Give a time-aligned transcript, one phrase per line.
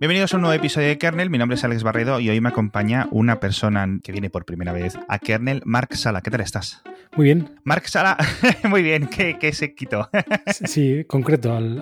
[0.00, 1.28] Bienvenidos a un nuevo episodio de Kernel.
[1.28, 4.72] Mi nombre es Alex Barredo y hoy me acompaña una persona que viene por primera
[4.72, 6.20] vez a Kernel, Mark Sala.
[6.20, 6.84] ¿Qué tal estás?
[7.16, 7.50] Muy bien.
[7.64, 8.16] Mark Sala,
[8.68, 10.08] muy bien, ¿qué, se quitó?
[10.46, 11.80] sí, concreto, al,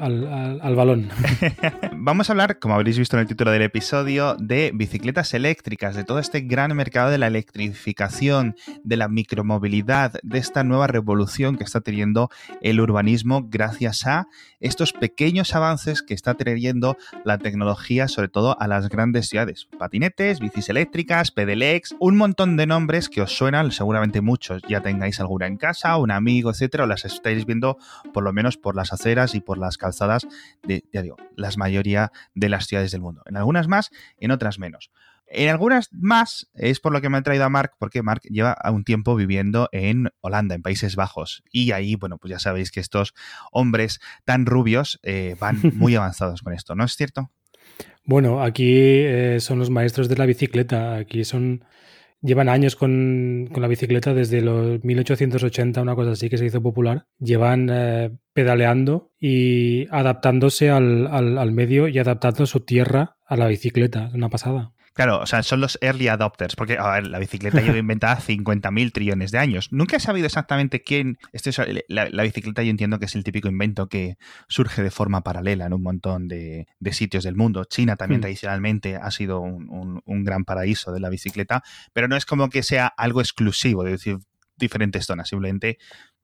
[0.63, 1.11] al, balón.
[2.07, 6.05] Vamos a hablar, como habréis visto en el título del episodio, de bicicletas eléctricas, de
[6.05, 11.65] todo este gran mercado de la electrificación, de la micromovilidad, de esta nueva revolución que
[11.65, 12.31] está teniendo
[12.63, 14.29] el urbanismo gracias a
[14.61, 19.67] estos pequeños avances que está teniendo la tecnología, sobre todo a las grandes ciudades.
[19.77, 25.19] Patinetes, bicis eléctricas, pedelecs, un montón de nombres que os suenan, seguramente muchos ya tengáis
[25.19, 27.79] alguna en casa, un amigo, etcétera, o las estáis viendo
[28.15, 30.29] por lo menos por las aceras y por las calzadas
[30.63, 31.49] de, ya digo, la
[31.97, 33.23] mayoría de las ciudades del mundo.
[33.27, 34.91] En algunas más, en otras menos.
[35.29, 38.57] En algunas más es por lo que me ha traído a Mark, porque Mark lleva
[38.71, 41.43] un tiempo viviendo en Holanda, en Países Bajos.
[41.51, 43.13] Y ahí, bueno, pues ya sabéis que estos
[43.51, 47.31] hombres tan rubios eh, van muy avanzados con esto, ¿no es cierto?
[48.05, 50.95] Bueno, aquí eh, son los maestros de la bicicleta.
[50.95, 51.65] Aquí son
[52.27, 57.07] llevan años con, la bicicleta desde los 1880, una cosa así que se hizo popular.
[57.19, 64.09] Llevan eh, pedaleando y adaptándose al, al, medio y adaptando su tierra a la bicicleta.
[64.09, 64.73] Es una pasada.
[64.97, 68.93] Claro, o sea, son los early adopters, porque a ver, la bicicleta lleva inventada 50.000
[68.93, 69.71] trillones de años.
[69.71, 71.19] Nunca he sabido exactamente quién...
[71.33, 71.51] Este
[71.89, 74.17] la, bicicleta yo entiendo que es el típico invento que
[74.49, 77.65] surge de forma paralela en un montón de, sitios del mundo.
[77.67, 78.23] China también hmm.
[78.23, 82.63] tradicionalmente ha sido un, un, gran paraíso de la bicicleta, pero no es como que
[82.63, 84.17] sea algo exclusivo, de decir,
[84.57, 85.77] diferentes zonas, simplemente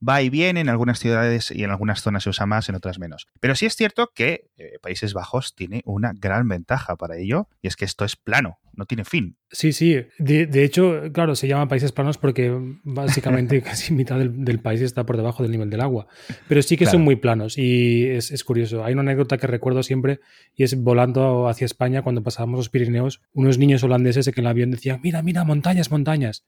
[0.06, 2.98] va y viene, en algunas ciudades y en algunas zonas se usa más, en otras
[2.98, 3.26] menos.
[3.40, 7.68] Pero sí es cierto que eh, Países Bajos tiene una gran ventaja para ello, y
[7.68, 9.36] es que esto es plano, no tiene fin.
[9.50, 9.96] Sí, sí.
[10.18, 15.16] De, hecho, claro, se llama países planos porque básicamente casi mitad del, país está por
[15.16, 16.06] debajo del nivel del agua.
[16.48, 18.84] Pero sí que son muy planos y es, curioso.
[18.84, 20.20] Hay una anécdota que recuerdo siempre
[20.56, 24.50] y es volando hacia España cuando pasábamos los Pirineos, unos niños holandeses que en el
[24.50, 26.44] avión decían, mira, mira, montañas, montañas.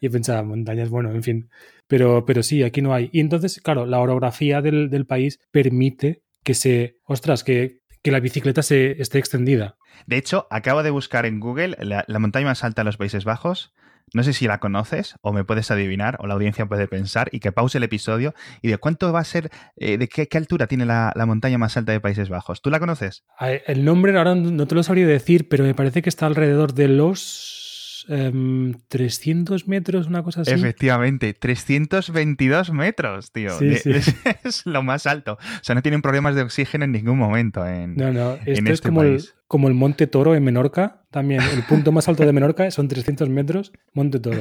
[0.00, 1.50] Y, pensaba, montañas, bueno, en fin.
[1.86, 3.10] Pero, pero sí, aquí no hay.
[3.12, 9.00] Y entonces, claro, la orografía del, país permite que se, ostras, que, la bicicleta se
[9.00, 9.76] esté extendida.
[10.06, 13.72] De hecho, acabo de buscar en Google la, montaña más alta de los Países Bajos.
[14.14, 17.38] No sé si la conoces o me puedes adivinar o la audiencia puede pensar y
[17.38, 20.84] que pause el episodio y de cuánto va a ser, eh, de qué, altura tiene
[20.84, 22.60] la, la, montaña más alta de Países Bajos.
[22.60, 23.24] ¿Tú la conoces?
[23.66, 26.88] El nombre ahora no te lo sabría decir, pero me parece que está alrededor de
[26.88, 27.62] los
[28.06, 30.50] 300 em, metros, una cosa así.
[30.50, 33.52] Efectivamente, 322 metros, tío.
[33.62, 35.34] Es, lo más alto.
[35.34, 38.34] O sea, no tienen problemas de oxígeno en ningún momento en, no, no.
[38.44, 41.02] Esto es este como el, como el Monte Toro en Menorca.
[41.10, 44.40] También, el punto más alto de Menorca son 300 metros, Monte Toro.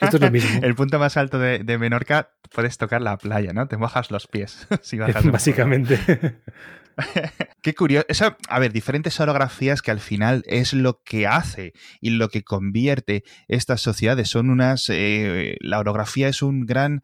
[0.00, 0.60] Esto es lo mismo.
[0.62, 3.66] el punto más alto de, de Menorca puedes tocar la playa, ¿no?
[3.66, 4.66] Te mojas los pies.
[4.82, 5.98] si Básicamente.
[7.62, 8.36] Qué curioso.
[8.48, 13.24] a ver, diferentes orografías que al final es lo que hace y lo que convierte
[13.48, 14.28] estas sociedades.
[14.28, 14.88] Son unas.
[14.88, 17.02] Eh, la orografía es un gran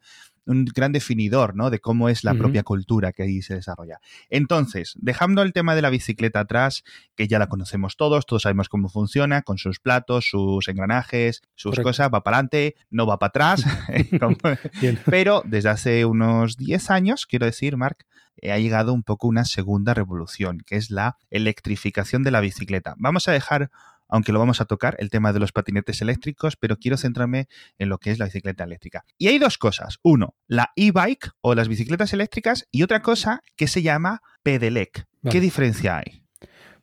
[0.49, 1.69] un gran definidor ¿no?
[1.69, 3.99] de cómo es la propia cultura que ahí se desarrolla.
[4.29, 6.83] Entonces, dejando el tema de la bicicleta atrás,
[7.15, 11.79] que ya la conocemos todos, todos sabemos cómo funciona, con sus platos, sus engranajes, sus
[11.79, 13.63] cosas, va para adelante, no va para atrás.
[15.05, 18.05] Pero desde hace unos 10 años, quiero decir, Marc,
[18.43, 22.95] ha llegado un poco una segunda revolución, que es la electrificación de la bicicleta.
[22.97, 23.71] Vamos a dejar
[24.09, 27.47] aunque lo vamos a tocar, el tema de los patinetes eléctricos, pero quiero centrarme
[27.77, 29.05] en lo que es la bicicleta eléctrica.
[29.17, 29.99] Y hay dos cosas.
[30.01, 35.05] Uno, la e-bike o las bicicletas eléctricas y otra cosa que se llama pedelec.
[35.29, 36.23] ¿Qué diferencia hay?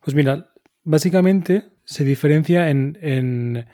[0.00, 0.52] Pues mira,
[0.84, 3.66] básicamente se diferencia en,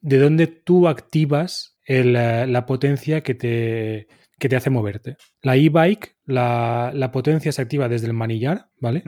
[0.00, 4.08] de dónde tú activas la potencia que te,
[4.38, 5.16] que te hace moverte.
[5.42, 9.02] La e-bike, la, potencia se activa desde el manillar, ¿vale?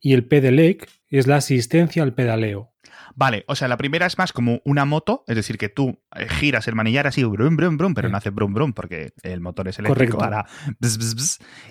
[0.00, 2.72] Y el pedelec es la asistencia al pedaleo.
[3.14, 6.26] Vale, o sea, la primera es más como una moto, es decir, que tú eh,
[6.28, 9.68] giras el manillar así, brum, brum, brum, pero no hace brum, brum, porque el motor
[9.68, 10.46] es eléctrico para...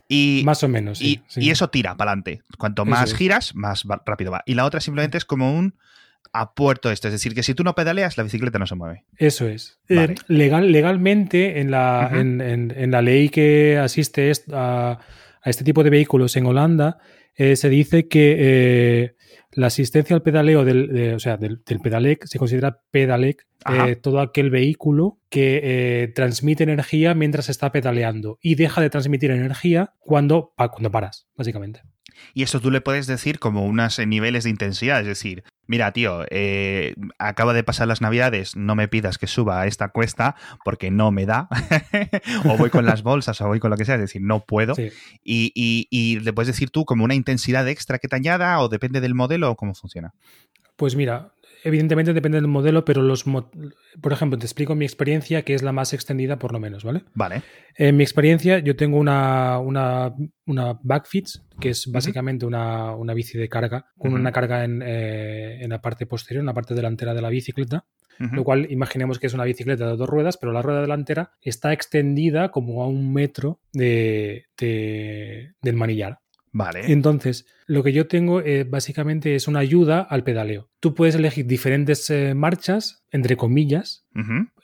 [0.07, 2.41] y, más o menos, y, eso tira para adelante.
[2.57, 4.43] Cuanto más giras, más rápido va.
[4.45, 5.75] Y la otra simplemente es como un
[6.33, 9.05] apuerto esto, es decir, que si tú no pedaleas, la bicicleta no se mueve.
[9.17, 9.79] Eso es.
[9.89, 14.99] Eh, legal, legalmente, en la, en, la ley que asiste a,
[15.41, 16.99] a, este tipo de vehículos en Holanda,
[17.35, 19.15] eh, se dice que
[19.53, 24.49] la asistencia al pedaleo del, o sea, del, pedalec se considera pedalec eh, todo aquel
[24.49, 30.91] vehículo que eh, transmite energía mientras está pedaleando y deja de transmitir energía cuando, cuando
[30.91, 31.81] paras, básicamente.
[32.33, 36.25] Y esto tú le puedes decir como unos niveles de intensidad, es decir, mira, tío,
[36.29, 40.35] eh, acaba de pasar las navidades, no me pidas que suba a esta cuesta
[40.65, 41.47] porque no me da,
[42.45, 44.73] o voy con las bolsas o voy con lo que sea, es decir, no puedo.
[45.23, 45.51] Y,
[45.89, 49.15] y, le puedes decir tú como una intensidad extra que te añada o depende del
[49.15, 50.13] modelo o cómo funciona.
[50.75, 55.53] Pues mira, evidentemente depende del modelo, pero los, por ejemplo, te explico mi experiencia, que
[55.53, 57.03] es la más extendida por lo menos, ¿vale?
[57.13, 57.41] Vale.
[57.75, 60.13] En mi experiencia, yo tengo una, una,
[60.45, 65.81] una Backfits, que es básicamente una, bici de carga, con una carga eh, en, la
[65.81, 67.85] parte posterior, en la parte delantera de la bicicleta.
[68.19, 71.73] Lo cual imaginemos que es una bicicleta de dos ruedas, pero la rueda delantera está
[71.73, 76.19] extendida como a un metro de, del manillar.
[76.53, 76.91] Vale.
[76.91, 80.69] Entonces, lo que yo tengo eh, básicamente es una ayuda al pedaleo.
[80.81, 84.05] Tú puedes elegir diferentes eh, marchas, entre comillas,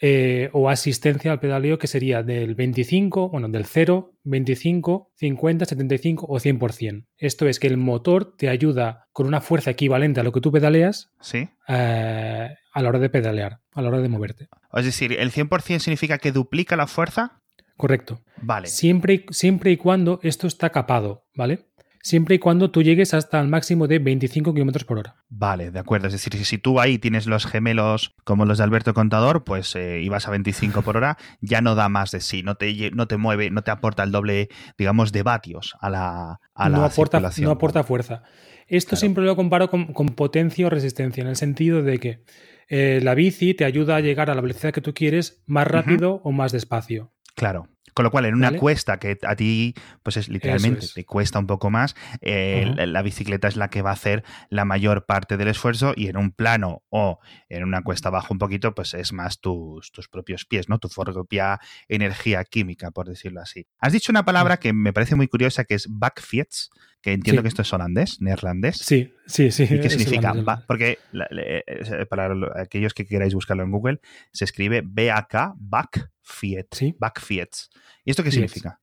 [0.02, 6.26] eh, o asistencia al pedaleo que sería del 25, bueno, del 0, 25, 50, 75
[6.28, 7.06] o 100%.
[7.18, 10.52] Esto es que el motor te ayuda con una fuerza equivalente a lo que tú
[10.52, 11.48] pedaleas ¿Sí?
[11.68, 14.48] a la hora de pedalear, a la hora de moverte.
[14.74, 17.42] Es decir, ¿el 100% significa que duplica la fuerza?
[17.78, 18.24] Correcto.
[18.42, 18.68] Vale.
[18.68, 21.68] Siempre, siempre y cuando esto está capado, ¿vale?
[22.08, 25.16] Siempre y cuando tú llegues hasta el máximo de 25 kilómetros por hora.
[25.30, 26.08] Vale, de acuerdo.
[26.08, 30.00] Es decir, si tú ahí tienes los gemelos como los de Alberto Contador, pues eh,
[30.02, 33.18] ibas a 25 por hora, ya no da más de sí, no te, no te
[33.18, 37.20] mueve, no te aporta el doble, digamos, de vatios a la, a no la aporta,
[37.40, 38.24] No aporta fuerza.
[38.68, 42.24] Esto siempre lo comparo con, potencia o resistencia, en el sentido de que
[42.70, 46.22] eh, la bici te ayuda a llegar a la velocidad que tú quieres más rápido
[46.24, 47.14] o más despacio.
[47.36, 47.70] Claro.
[47.98, 49.74] Con lo cual, en una cuesta que a ti,
[50.04, 53.90] pues es literalmente, te cuesta un poco más, eh, la, bicicleta es la que va
[53.90, 57.18] a hacer la mayor parte del esfuerzo y en un plano o
[57.50, 60.78] en una cuesta abajo un poquito, pues es más tus, tus propios pies, ¿no?
[60.78, 63.66] Tu propia energía química, por decirlo así.
[63.80, 66.70] Has dicho una palabra que me parece muy curiosa, que es backfiets,
[67.02, 68.78] que entiendo que esto es holandés, neerlandés.
[68.78, 69.64] Sí, sí, sí.
[69.64, 70.36] ¿Y qué significa?
[70.68, 71.00] Porque
[71.32, 74.02] eh, para aquellos que queráis buscarlo en Google,
[74.34, 76.68] se escribe B-A-K, back Fiat.
[76.72, 76.96] ¿Sí?
[77.00, 77.70] Backfiets.
[78.04, 78.80] ¿Y esto qué significa?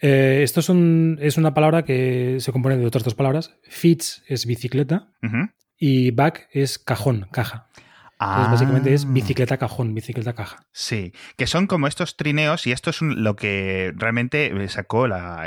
[0.00, 3.56] Eh, esto es, un, es, una palabra que se compone de otras dos palabras.
[3.62, 5.12] Fits es bicicleta
[5.76, 7.68] y back es cajón, caja.
[8.20, 9.08] Entonces, básicamente es ah.
[9.10, 10.66] bicicleta cajón, bicicleta caja.
[10.72, 15.46] Sí, que son como estos trineos, y esto es lo que realmente sacó la,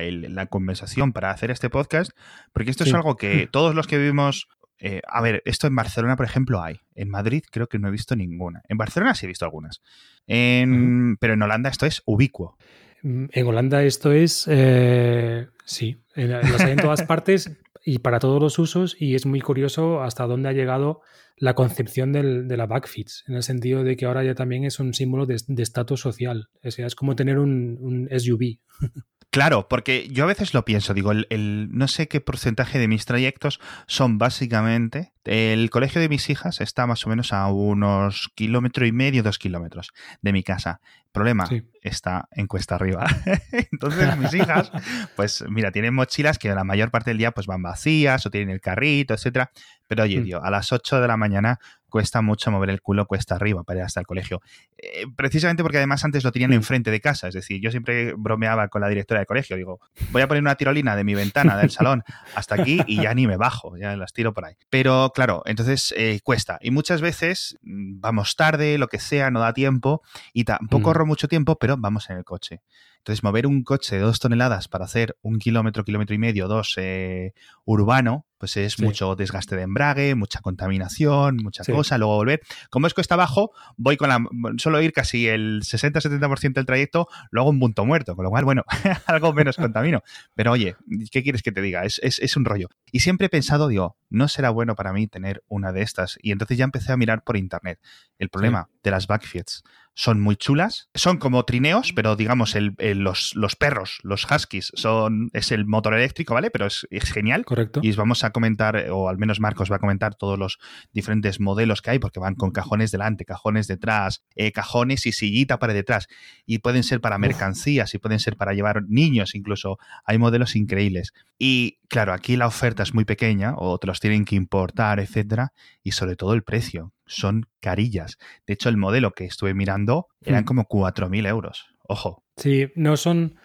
[0.50, 2.12] conversación para hacer este podcast,
[2.54, 4.48] porque esto es algo que todos los que vivimos
[4.82, 6.80] eh, a ver, esto en Barcelona, por ejemplo, hay.
[6.96, 8.64] En Madrid creo que no he visto ninguna.
[8.68, 9.82] En Barcelona sí he visto algunas.
[10.26, 12.58] Pero en Holanda esto es ubicuo.
[13.04, 18.42] Mm, en Holanda esto es, eh, sí, las hay en todas partes y para todos
[18.42, 21.02] los usos y es muy curioso hasta dónde ha llegado
[21.38, 24.94] la concepción de la backfits, en el sentido de que ahora ya también es un
[24.94, 26.50] símbolo de estatus social.
[26.64, 28.60] O sea, es como tener un, un SUV.
[29.32, 33.06] Claro, porque yo a veces lo pienso, digo, el, no sé qué porcentaje de mis
[33.06, 35.14] trayectos son básicamente.
[35.24, 39.40] El colegio de mis hijas está más o menos a unos kilómetro y medio, dos
[39.40, 40.82] kilómetros de mi casa.
[41.14, 41.48] Problema,
[41.82, 43.06] está en cuesta arriba.
[43.72, 44.70] Entonces mis hijas,
[45.16, 48.50] pues mira, tienen mochilas que la mayor parte del día pues van vacías o tienen
[48.50, 49.52] el carrito, etcétera.
[49.88, 50.24] Pero oye, mm.
[50.26, 51.60] tío, a las 8 de la mañana
[51.92, 54.42] cuesta mucho mover el culo cuesta arriba para ir hasta el colegio.
[54.78, 57.28] Eh, precisamente porque además antes lo tenían enfrente de casa.
[57.28, 59.56] Es decir, yo siempre bromeaba con la directora del colegio.
[59.56, 59.80] Digo,
[60.12, 62.04] voy a poner una tirolina de mi ventana del salón
[62.34, 64.56] hasta aquí y ya ni me bajo, ya las tiro por ahí.
[64.72, 66.58] Pero claro, entonces eh, cuesta.
[66.62, 70.02] Y muchas veces mm, vamos tarde, lo que sea, no da tiempo
[70.34, 72.62] y tampoco corro mucho tiempo, pero vamos en el coche.
[73.02, 76.76] Entonces, mover un coche de dos toneladas para hacer un kilómetro, kilómetro y medio, dos
[76.78, 77.34] eh,
[77.66, 82.42] urbano, pues es mucho desgaste de embrague, mucha contaminación, mucha cosa, luego volver.
[82.70, 84.24] Como es cuesta abajo, voy con la.
[84.58, 88.64] solo ir casi el 60-70% del trayecto, luego un punto muerto, con lo cual, bueno,
[89.08, 90.04] algo menos contamino.
[90.36, 90.76] Pero oye,
[91.12, 91.86] ¿qué quieres que te diga?
[91.86, 92.70] Es, es, un rollo.
[92.92, 96.20] Y siempre he pensado, digo, no será bueno para mí tener una de estas.
[96.22, 97.80] Y entonces ya empecé a mirar por internet.
[98.20, 100.90] El problema de las backfits son muy chulas.
[100.94, 105.94] Son como trineos, pero digamos, el, los, los, perros, los huskies, son, es el motor
[105.94, 106.50] eléctrico, ¿vale?
[106.50, 107.46] Pero es, genial.
[107.46, 107.82] Correcto.
[107.84, 110.60] Y vamos a comentar, o al menos Marcos va a comentar todos los
[110.94, 115.60] diferentes modelos que hay, porque van con cajones delante, cajones detrás, eh, cajones y sillita
[115.60, 116.08] para detrás.
[116.46, 119.78] Y pueden ser para mercancías y pueden ser para llevar niños, incluso.
[120.06, 121.14] Hay modelos increíbles.
[121.38, 125.54] Y claro, aquí la oferta es muy pequeña, o te los tienen que importar, etcétera,
[125.84, 128.18] y sobre todo el precio son carillas.
[128.48, 130.46] De hecho, el modelo que estuve mirando eran hmm.
[130.46, 131.66] como 4.000 euros.
[131.88, 132.24] Ojo.
[132.38, 133.36] Sí, no son...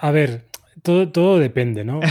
[0.00, 0.48] A ver,
[0.82, 2.00] todo, todo depende, ¿no?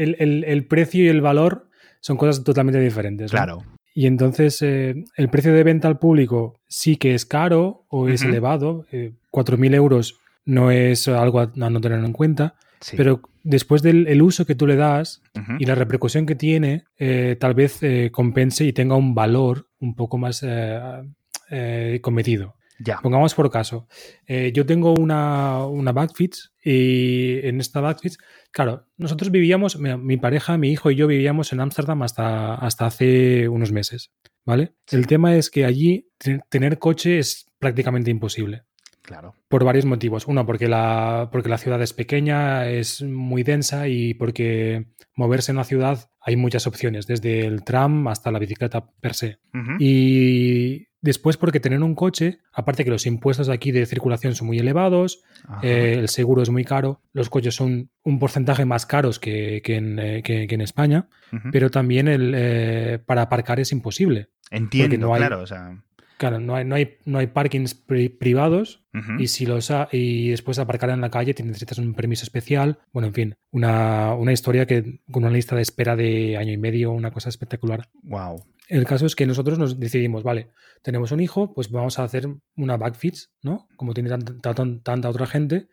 [0.00, 1.68] Eh, el, precio y el valor
[1.98, 3.32] son cosas totalmente diferentes.
[3.32, 3.64] Claro.
[3.92, 8.22] Y entonces eh, el precio de venta al público sí que es caro o es
[8.22, 8.86] elevado.
[8.92, 12.54] 4.000 eh, euros no es algo a no tener en cuenta.
[12.96, 15.22] Pero después del uso que tú le das
[15.58, 19.94] y la repercusión que tiene, eh, tal vez eh, compense y tenga un valor un
[19.94, 22.56] poco más eh, cometido.
[22.80, 23.00] Ya.
[23.02, 23.88] Pongamos por caso,
[24.28, 28.18] yo tengo una, una Backfits y en esta Backfits,
[28.52, 33.48] claro, nosotros vivíamos, mi, pareja, mi hijo y yo vivíamos en Ámsterdam hasta, hasta hace
[33.48, 34.12] unos meses,
[34.44, 34.74] ¿vale?
[34.92, 36.08] El tema es que allí
[36.50, 38.62] tener coche es prácticamente imposible.
[39.08, 39.34] Claro.
[39.48, 40.26] Por varios motivos.
[40.26, 45.56] Uno, porque la, porque la ciudad es pequeña, es muy densa y porque moverse en
[45.56, 49.38] una ciudad hay muchas opciones, desde el tram hasta la bicicleta per se.
[49.78, 54.58] Y después porque tener un coche, aparte que los impuestos aquí de circulación son muy
[54.58, 55.22] elevados,
[55.62, 59.98] eh, el seguro es muy caro, los coches son un porcentaje más caros que, en,
[59.98, 61.08] eh, en, España,
[61.50, 64.28] pero también el, eh, para aparcar es imposible.
[64.50, 65.40] Entiendo, claro.
[65.40, 65.82] O sea...
[66.18, 68.84] Claro, no hay, no hay, no hay parkings privados
[69.20, 72.80] y si los y después aparcar en la calle necesitas un permiso especial.
[72.92, 76.56] Bueno, en fin, una, una, historia que con una lista de espera de año y
[76.56, 77.88] medio, una cosa espectacular.
[78.02, 78.42] Wow.
[78.66, 80.50] El caso es que nosotros nos decidimos, vale,
[80.82, 83.68] tenemos un hijo, pues vamos a hacer una backfits, ¿no?
[83.76, 85.68] Como tiene tanta, tanta otra gente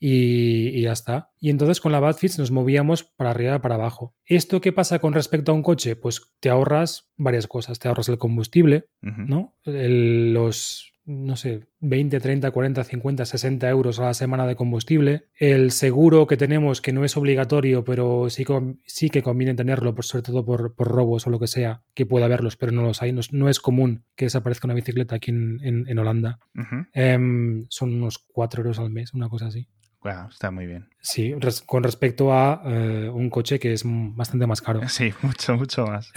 [0.00, 1.30] y, ya está.
[1.38, 4.14] Y entonces con la Badfits nos movíamos para arriba y para abajo.
[4.24, 5.94] ¿Esto qué pasa con respecto a un coche?
[5.94, 7.78] Pues te ahorras varias cosas.
[7.78, 9.54] Te ahorras el combustible, ¿no?
[9.64, 15.26] los, no sé, 20, 30, 40, 50, 60 euros a la semana de combustible.
[15.38, 18.46] El seguro que tenemos, que no es obligatorio, pero sí,
[18.86, 22.24] sí que conviene tenerlo, por, sobre todo por, robos o lo que sea, que pueda
[22.24, 23.12] haberlos, pero no los hay.
[23.32, 26.38] No, es común que desaparezca una bicicleta aquí en, Holanda.
[26.94, 29.68] Em, son unos 4 euros al mes, una cosa así
[30.30, 30.88] está muy bien.
[31.00, 31.34] Sí,
[31.66, 34.88] con respecto a eh, un coche que es bastante más caro.
[34.88, 36.12] Sí, mucho, mucho más.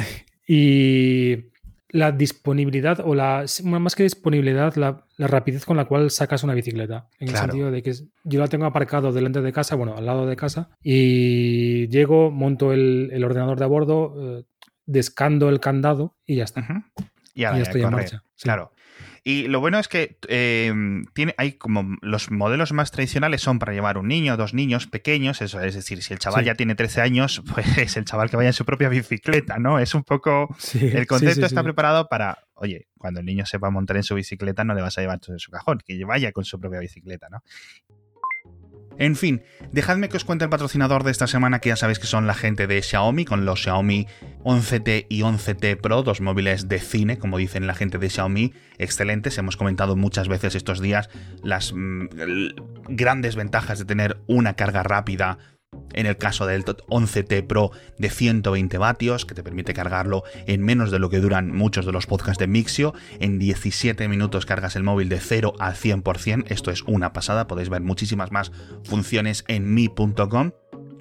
[0.47, 1.51] y
[1.89, 7.07] la disponibilidad, o la más que disponibilidad, la, rapidez con la cual sacas una bicicleta.
[7.19, 10.25] En el sentido de que yo la tengo aparcado delante de casa, bueno, al lado
[10.25, 14.43] de casa, y llego, monto el, ordenador de a bordo, eh,
[14.87, 16.65] descando el candado y ya está.
[17.35, 18.23] Y, ya estoy en marcha.
[18.41, 18.72] Claro.
[19.25, 23.71] Y lo bueno es que em, tiene, hay como los modelos más tradicionales son para
[23.71, 27.01] llevar un niño, dos niños pequeños, eso es decir, si el chaval ya tiene 13
[27.01, 29.79] años, pues es el chaval que vaya en su propia bicicleta, ¿no?
[29.79, 30.53] Es un poco...
[30.73, 34.73] el concepto está preparado para, oye, cuando el niño sepa montar en su bicicleta no
[34.73, 37.43] le vas a llevar todo en su cajón, que vaya con su propia bicicleta, ¿no?
[38.97, 42.07] En fin, dejadme que os cuente el patrocinador de esta semana, que ya sabéis que
[42.07, 44.07] son la gente de Xiaomi, con los Xiaomi
[44.43, 49.37] 11T y 11T Pro, dos móviles de cine, como dicen la gente de Xiaomi, excelentes.
[49.37, 51.09] Hemos comentado muchas veces estos días
[51.41, 52.07] las mm,
[52.89, 55.37] grandes ventajas de tener una carga rápida
[55.93, 60.91] en el caso del 11T Pro de 120 vatios, que te permite cargarlo en menos
[60.91, 62.93] de lo que duran muchos de los podcasts de Mixio.
[63.19, 66.45] En 17 minutos cargas el móvil de 0 al 100%.
[66.47, 67.47] Esto es una pasada.
[67.47, 68.51] Podéis ver muchísimas más
[68.83, 70.51] funciones en mi.com.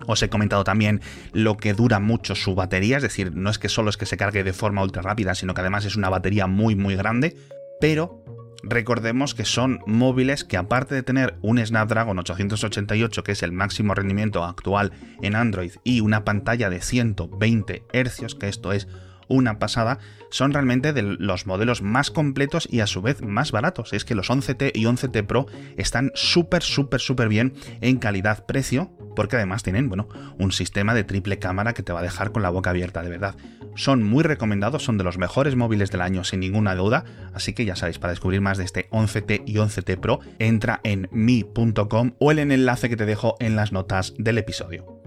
[0.07, 1.01] Os he comentado también
[1.33, 4.17] lo que dura mucho su batería, es decir, no es que solo es que se
[4.17, 7.37] cargue de forma ultra rápida, sino que además es una batería muy muy grande,
[7.81, 8.22] pero
[8.63, 13.95] Recordemos que son móviles que aparte de tener un Snapdragon 888, que es el máximo
[13.95, 18.87] rendimiento actual en Android, y una pantalla de 120 Hz, que esto es
[19.29, 19.99] una pasada,
[20.31, 23.93] son realmente de los modelos más completos y a su vez más baratos.
[23.93, 29.37] Es que los 11T y 11T Pro están súper, súper, súper bien en calidad-precio, porque
[29.37, 32.51] además tienen, bueno, un sistema de triple cámara que te va a dejar con la
[32.51, 33.37] boca abierta, de verdad.
[33.75, 37.65] Son muy recomendados, son de los mejores móviles del año sin ninguna duda, así que
[37.65, 42.33] ya sabéis, para descubrir más de este 11T y 11T Pro, entra en mi.com o
[42.33, 45.03] en el enlace que te dejo en las notas del episodio.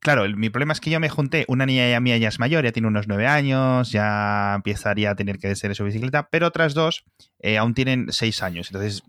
[0.00, 2.64] Claro, mi problema es que yo me junté, una niña ya mía ya es mayor,
[2.64, 6.72] ya tiene unos nueve años, ya empezaría a tener que ser su bicicleta, pero otras
[6.72, 7.04] dos
[7.40, 8.68] eh, aún tienen seis años.
[8.68, 9.02] Entonces,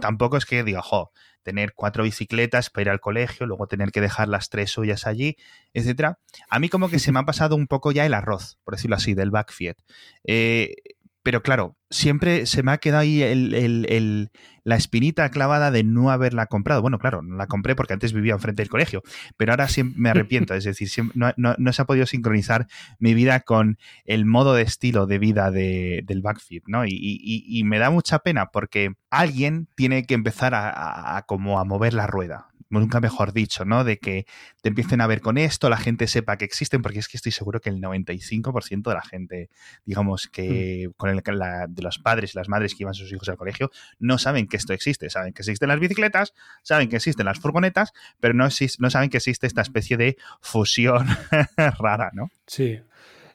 [0.00, 4.00] tampoco es que diga, jo, tener cuatro bicicletas para ir al colegio, luego tener que
[4.00, 5.36] dejar las tres suyas allí,
[5.72, 6.18] etcétera.
[6.48, 8.96] A mí como que se me ha pasado un poco ya el arroz, por decirlo
[8.96, 9.76] así, del backfiet.
[10.24, 10.74] Eh,
[11.22, 14.30] pero claro, siempre se me ha quedado ahí el,
[14.64, 16.82] la espinita clavada de no haberla comprado.
[16.82, 19.02] Bueno, claro, no la compré porque antes vivía enfrente del colegio,
[19.36, 20.54] pero ahora siempre me arrepiento.
[20.54, 22.66] Es decir, no, se ha podido sincronizar
[22.98, 26.84] mi vida con el modo de estilo de vida del backfit, ¿no?
[26.86, 32.06] Y, me da mucha pena porque alguien tiene que empezar a, como a mover la
[32.06, 33.84] rueda nunca mejor dicho, ¿no?
[33.84, 34.26] De que
[34.62, 37.32] te empiecen a ver con esto, la gente sepa que existen, porque es que estoy
[37.32, 39.50] seguro que el 95% de la gente,
[39.84, 40.92] digamos, que mm.
[40.96, 43.70] con el, de los padres y las madres que llevan a sus hijos al colegio,
[43.98, 45.10] no saben que esto existe.
[45.10, 48.48] Saben que existen las bicicletas, saben que existen las furgonetas, pero no,
[48.78, 51.06] no saben que existe esta especie de fusión
[51.78, 52.30] rara, ¿no?
[52.46, 52.80] Sí.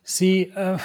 [0.04, 0.52] Sí.
[0.56, 0.78] Ah,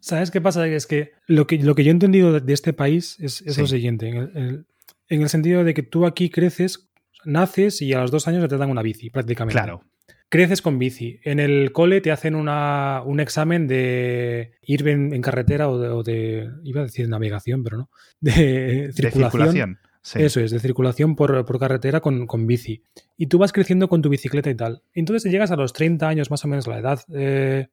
[0.00, 0.66] ¿Sabes qué pasa?
[0.66, 4.08] Es que lo que, lo que yo he entendido de, este país es, lo siguiente.
[4.08, 4.64] en
[5.08, 6.89] el, sentido de que tú aquí creces
[7.24, 9.60] naces y a los dos años te dan una bici, prácticamente.
[9.60, 9.82] Claro.
[10.28, 11.20] creces con bici.
[11.24, 16.80] En el cole te hacen una, un examen de ir en, carretera o de, iba
[16.80, 19.78] a decir navegación, pero no, de circulación.
[20.14, 22.82] Eso es, de circulación por, carretera con, bici.
[23.16, 24.82] Y tú vas creciendo con tu bicicleta y tal.
[24.94, 27.68] Entonces llegas a los 30 años, más o menos la edad eh,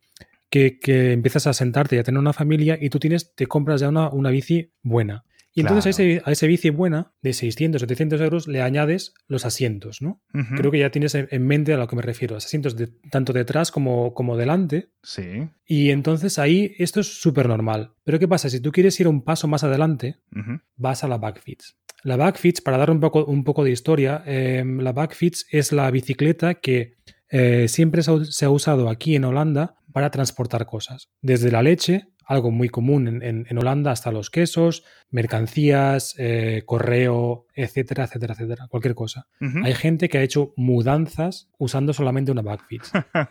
[0.49, 0.77] que,
[1.13, 4.09] empiezas a sentarte y a tener una familia y tú tienes, te compras ya una,
[4.09, 5.23] una bici buena.
[5.57, 10.21] Y entonces a ese, bici buena de 600, 700 euros le añades los asientos, ¿no?
[10.55, 13.33] Creo que ya tienes en mente a lo que me refiero, los asientos de, tanto
[13.33, 14.91] detrás como, como delante.
[15.01, 15.49] Sí.
[15.65, 17.93] Y entonces ahí esto es súper normal.
[18.03, 18.51] Pero ¿qué pasa?
[18.51, 20.17] Si tú quieres ir un paso más adelante,
[20.75, 21.75] vas a la Backfits.
[22.03, 25.89] La Backfits, para dar un poco, un poco de historia, em, la Backfits es la
[25.89, 26.97] bicicleta que
[27.29, 31.09] eh, siempre se ha usado aquí en Holanda para transportar cosas.
[31.19, 38.03] Desde la leche algo muy común en, Holanda, hasta los quesos, mercancías, eh, correo, etcétera,
[38.03, 39.27] etcétera, etcétera, cualquier cosa.
[39.63, 42.83] Hay gente que ha hecho mudanzas usando solamente una backfit.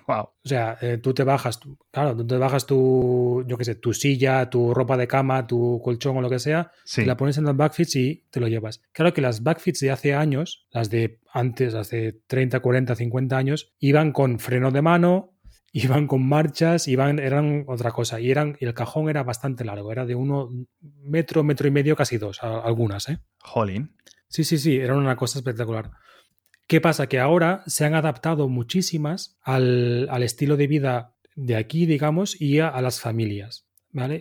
[0.08, 0.30] wow.
[0.46, 1.58] O sea, eh, tú te bajas,
[1.90, 5.80] claro, tú te bajas tu, yo qué sé, tu silla, tu ropa de cama, tu
[5.82, 8.80] colchón o lo que sea, te la pones en las backfits y te lo llevas.
[8.92, 13.74] Claro que las backfits de hace años, las de antes, hace 30, 40, 50 años,
[13.80, 15.35] iban con freno de mano,
[15.78, 18.18] iban con marchas, iban, eran otra cosa.
[18.18, 20.48] Y, eran, y el cajón era bastante largo, era de uno
[20.80, 23.18] metro, metro y medio, casi dos, algunas, ¿eh?
[23.40, 23.94] Jolín.
[24.28, 25.90] Sí, sí, sí, eran una cosa espectacular.
[26.66, 27.08] ¿Qué pasa?
[27.08, 32.80] Que ahora se han adaptado muchísimas al, estilo de vida de aquí, digamos, y a
[32.80, 33.65] las familias.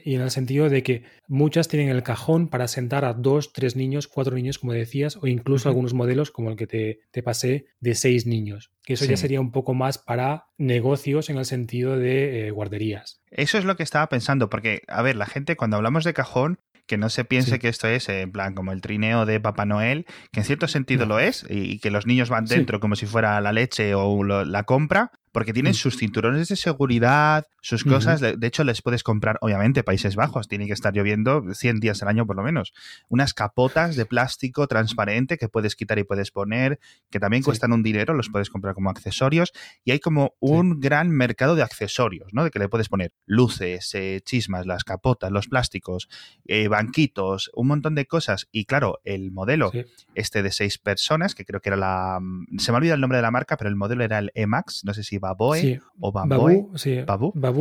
[0.04, 3.76] Y en el sentido de que muchas tienen el cajón para sentar a dos, tres
[3.76, 6.68] niños, cuatro niños, como decías, o incluso algunos modelos como el que
[7.12, 8.72] te, pasé de seis niños.
[8.84, 13.22] Que eso ya sería un poco más para negocios en el sentido de eh, guarderías.
[13.32, 16.60] Eso es lo que estaba pensando, porque, a ver, la gente cuando hablamos de cajón,
[16.88, 20.06] que no se piense que esto es en plan como el trineo de Papá Noel,
[20.32, 23.42] que en cierto sentido lo es, y que los niños van dentro como si fuera
[23.42, 28.22] la leche o la compra, porque tienen sus cinturones de seguridad, sus cosas.
[28.22, 32.10] De, hecho, les puedes comprar, obviamente, Países Bajos, tiene que estar lloviendo 100 días al
[32.10, 32.74] año por lo menos.
[33.10, 36.80] Unas capotas de plástico transparente que puedes quitar y puedes poner,
[37.10, 39.52] que también cuestan un dinero, los puedes comprar como accesorios.
[39.84, 42.44] Y hay como un gran mercado de accesorios, ¿no?
[42.44, 46.08] De que le puedes poner luces, eh, chismas, las capotas, los plásticos,
[46.46, 48.48] eh, banquitos, un montón de cosas.
[48.52, 49.72] Y claro, el modelo
[50.14, 52.20] este de seis personas, que creo que era la...
[52.22, 54.32] Mm, se me ha olvidado el nombre de la marca, pero el modelo era el
[54.36, 56.68] Emax, no sé si Baboe o Baboe.
[56.68, 56.72] Babu,
[57.08, 57.55] Babu, Babu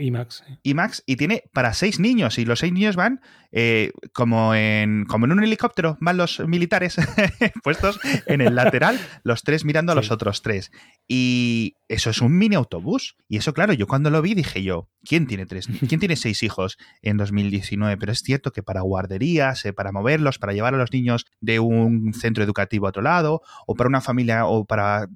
[0.00, 0.44] IMAX.
[0.62, 3.20] IMAX y tiene para seis niños y los seis niños van
[3.52, 6.96] eh, como, en, como en un helicóptero, van los militares
[7.62, 10.72] puestos en el lateral, los tres mirando a los otros tres.
[11.06, 13.16] Y eso es un mini autobús.
[13.28, 15.68] Y eso, claro, yo cuando lo vi dije yo, ¿quién tiene tres?
[15.88, 17.98] ¿Quién tiene seis hijos en 2019?
[17.98, 21.60] Pero es cierto que para guarderías, eh, para moverlos, para llevar a los niños de
[21.60, 25.08] un centro educativo a otro lado, o para una familia, o para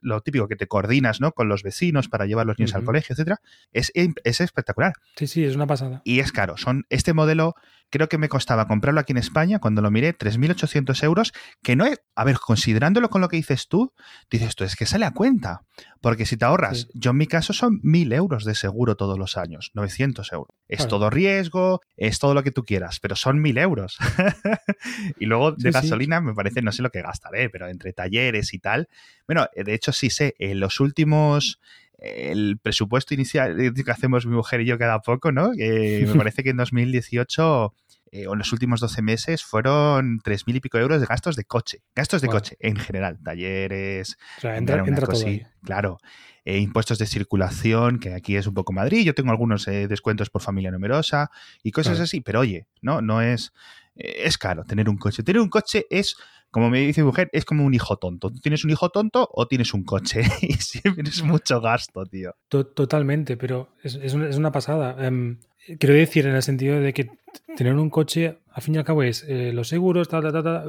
[0.00, 1.32] lo típico que te coordinas, ¿no?
[1.32, 3.40] Con los vecinos para llevar a los niños al colegio, etcétera,
[3.72, 4.92] es, es espectacular.
[5.16, 6.02] Sí, sí, es una pasada.
[6.04, 6.56] Y es caro.
[6.56, 7.56] Son este modelo
[7.92, 11.32] creo que me costaba comprarlo aquí en España, cuando lo miré, 3.800 euros,
[11.62, 13.92] que no es, a ver, considerándolo con lo que dices tú,
[14.30, 15.66] dices tú, es que sale a cuenta,
[16.12, 19.38] porque si te ahorras, yo en mi caso son 1.000 euros de seguro todos los
[19.38, 20.54] años, 900 euros.
[20.68, 23.96] Es todo riesgo, es todo lo que tú quieras, pero son 1.000 euros.
[25.18, 28.58] y luego de gasolina me parece, no sé lo que gastaré, pero entre talleres y
[28.58, 28.90] tal.
[29.26, 31.60] Bueno, de hecho sí sé, en los últimos
[31.96, 35.52] el presupuesto inicial que hacemos mi mujer y yo cada poco, ¿no?
[35.56, 37.72] me parece que en 2018
[38.14, 41.44] eh, o en los últimos 12 meses fueron 3.000 y pico euros de gastos de
[41.44, 41.82] coche.
[41.96, 44.18] Gastos de coche en general, talleres.
[44.36, 45.24] O sea, entra, todo
[45.64, 45.98] Claro.
[46.44, 49.02] Eh, impuestos de circulación, que aquí es un poco Madrid.
[49.02, 51.30] Yo tengo algunos eh, descuentos por familia numerosa
[51.62, 52.20] y cosas así.
[52.20, 53.54] Pero oye, no, no es.
[53.94, 55.22] es caro tener un coche.
[55.22, 56.16] Tener un coche es
[56.52, 58.30] como me dice mi mujer, es como un hijo tonto.
[58.30, 60.20] ¿Tú tienes un hijo tonto o tienes un coche?
[60.42, 62.36] y siempre es mucho gasto, tío.
[62.48, 64.94] Totalmente, pero es, una, pasada.
[65.02, 65.38] Em,
[65.78, 67.10] quiero decir, en el sentido de que
[67.56, 70.08] tener un coche, al fin y al cabo, es eh, los seguros,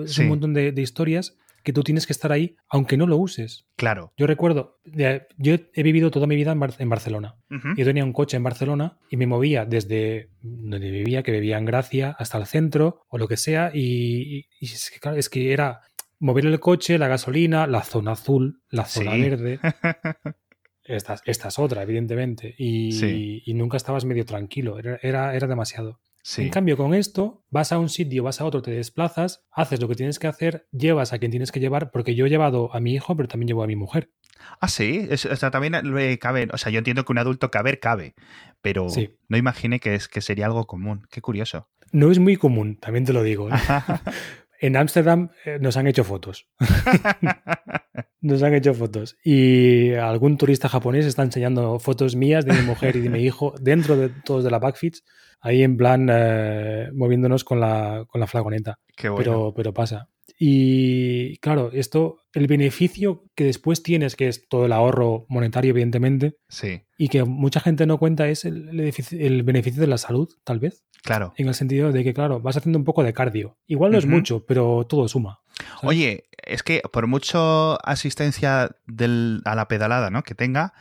[0.03, 3.65] es un montón de, historias que tú tienes que estar ahí aunque no lo uses.
[3.77, 4.11] Claro.
[4.17, 7.35] Yo recuerdo, yo he vivido toda mi vida en, Barcelona.
[7.77, 11.65] Yo tenía un coche en Barcelona y me movía desde donde vivía, que vivía en
[11.65, 13.71] Gracia, hasta el centro o lo que sea.
[13.73, 15.81] Y, es, que, claro, es que era
[16.19, 19.59] mover el coche, la gasolina, la zona azul, la zona verde.
[20.85, 22.53] Esta, es otra, evidentemente.
[22.57, 24.77] Y, nunca estabas medio tranquilo.
[24.79, 24.97] Era,
[25.33, 25.99] era, demasiado.
[26.37, 29.89] En cambio, con esto, vas a un sitio, vas a otro, te desplazas, haces lo
[29.89, 32.79] que tienes que hacer, llevas a quien tienes que llevar, porque yo he llevado a
[32.79, 34.11] mi hijo, pero también llevo a mi mujer.
[34.59, 35.73] Ah, sí, o sea, también
[36.19, 38.15] cabe, o sea, yo entiendo que un adulto caber cabe,
[38.61, 38.87] pero
[39.27, 41.05] no imagine que, es, que sería algo común.
[41.11, 41.69] Qué curioso.
[41.91, 43.49] No es muy común, también te lo digo.
[43.49, 43.53] ¿eh?
[44.63, 46.47] En Ámsterdam eh, nos han hecho fotos.
[48.21, 49.17] nos han hecho fotos.
[49.21, 53.53] Y algún turista japonés está enseñando fotos mías de mi mujer y de mi hijo
[53.59, 55.03] dentro de todos de la Backfits,
[55.41, 58.79] ahí en plan eh, moviéndonos con la, con la flagoneta.
[58.95, 59.21] Qué bueno.
[59.21, 60.07] pero, pero pasa.
[60.45, 66.35] Y claro, esto, el beneficio que después tienes, que es todo el ahorro monetario, evidentemente,
[66.49, 70.59] Sí, y que mucha gente no cuenta, es el, el beneficio- de la salud, tal
[70.59, 70.83] vez.
[71.01, 71.33] claro.
[71.37, 73.57] En el sentido de que, claro, vas haciendo un poco de cardio.
[73.67, 75.39] Igual no es mucho, pero todo suma.
[75.57, 75.83] ¿sabes?
[75.83, 80.23] Oye, es que por mucho asistencia del- a la pedalada ¿no?
[80.23, 80.73] que tenga,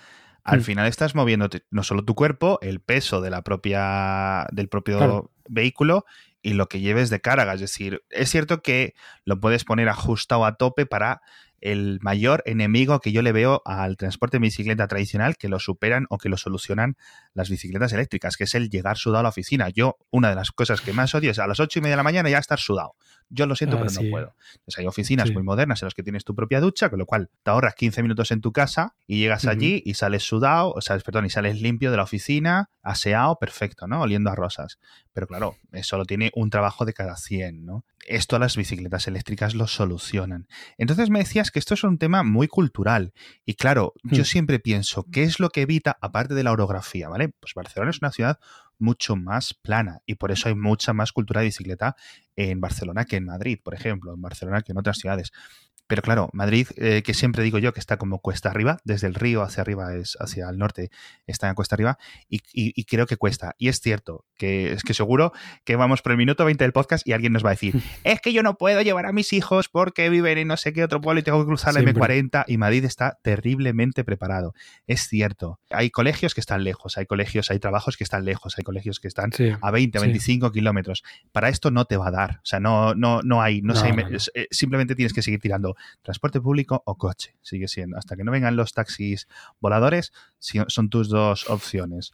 [0.42, 0.62] al Mm.
[0.64, 5.30] final estás moviendo no solo tu cuerpo, el peso de la propia, del propio Claro.
[5.48, 6.04] vehículo
[6.42, 7.54] y lo que lleves de carga.
[7.54, 11.22] Es decir, es cierto que lo puedes poner ajustado a tope para
[11.62, 16.06] el mayor enemigo que yo le veo al transporte de bicicleta tradicional que lo superan
[16.10, 16.96] o que lo solucionan
[17.34, 19.68] las bicicletas eléctricas, que es el llegar sudado a la oficina.
[19.70, 21.98] Yo, una de las cosas que más odio es a las ocho y media de
[21.98, 22.94] la mañana ya estar sudado.
[23.30, 24.04] Yo lo siento, Ah, pero sí.
[24.04, 24.34] no puedo.
[24.64, 25.34] Pues hay oficinas Sí.
[25.34, 28.02] muy modernas en las que tienes tu propia ducha, con lo cual te ahorras 15
[28.02, 31.60] minutos en tu casa y llegas allí y sales sudado, o sea, perdón, y sales
[31.62, 34.02] limpio de la oficina, aseado, perfecto, ¿no?
[34.02, 34.78] Oliendo a rosas.
[35.14, 37.84] Pero claro, eso lo tiene un trabajo de cada 100, ¿no?
[38.06, 40.48] Esto las bicicletas eléctricas lo solucionan.
[40.76, 43.12] Entonces me decías que esto es un tema muy cultural.
[43.44, 44.26] Y claro, yo Hmm.
[44.26, 47.28] siempre pienso, ¿qué es lo que evita, aparte de la orografía, ¿vale?
[47.28, 48.38] Pues Barcelona es una ciudad
[48.78, 51.94] mucho más plana y por eso hay mucha más cultura de bicicleta
[52.34, 55.30] en Barcelona que en Madrid, por ejemplo, en Barcelona que en otras ciudades.
[55.86, 59.14] Pero claro, Madrid, eh, que siempre digo yo que está como cuesta arriba, desde el
[59.14, 60.90] río hacia arriba, es hacia el norte,
[61.26, 63.54] está en cuesta arriba, y, y- y creo que cuesta.
[63.58, 65.32] Y es cierto, que es que seguro
[65.64, 68.20] que vamos por el minuto 20 del podcast y alguien nos va a decir, es
[68.20, 71.00] que yo no puedo llevar a mis hijos porque viven en no sé qué otro
[71.00, 72.00] pueblo y tengo que cruzar la Siempre.
[72.22, 74.54] M40 y Madrid está terriblemente preparado.
[74.86, 78.64] Es cierto, hay colegios que están lejos, hay colegios, hay trabajos que están lejos, hay
[78.64, 79.50] colegios que están Sí.
[79.60, 80.04] a 20, Sí.
[80.06, 81.02] 25 kilómetros.
[81.32, 82.30] Para esto no te va a dar.
[82.36, 83.90] O sea, no, no, no hay, no, sé,
[84.34, 87.36] eh, simplemente tienes que seguir tirando transporte público o coche.
[87.42, 87.98] Sigue siendo.
[87.98, 89.28] Hasta que no vengan los taxis
[89.60, 92.12] voladores, son tus dos opciones.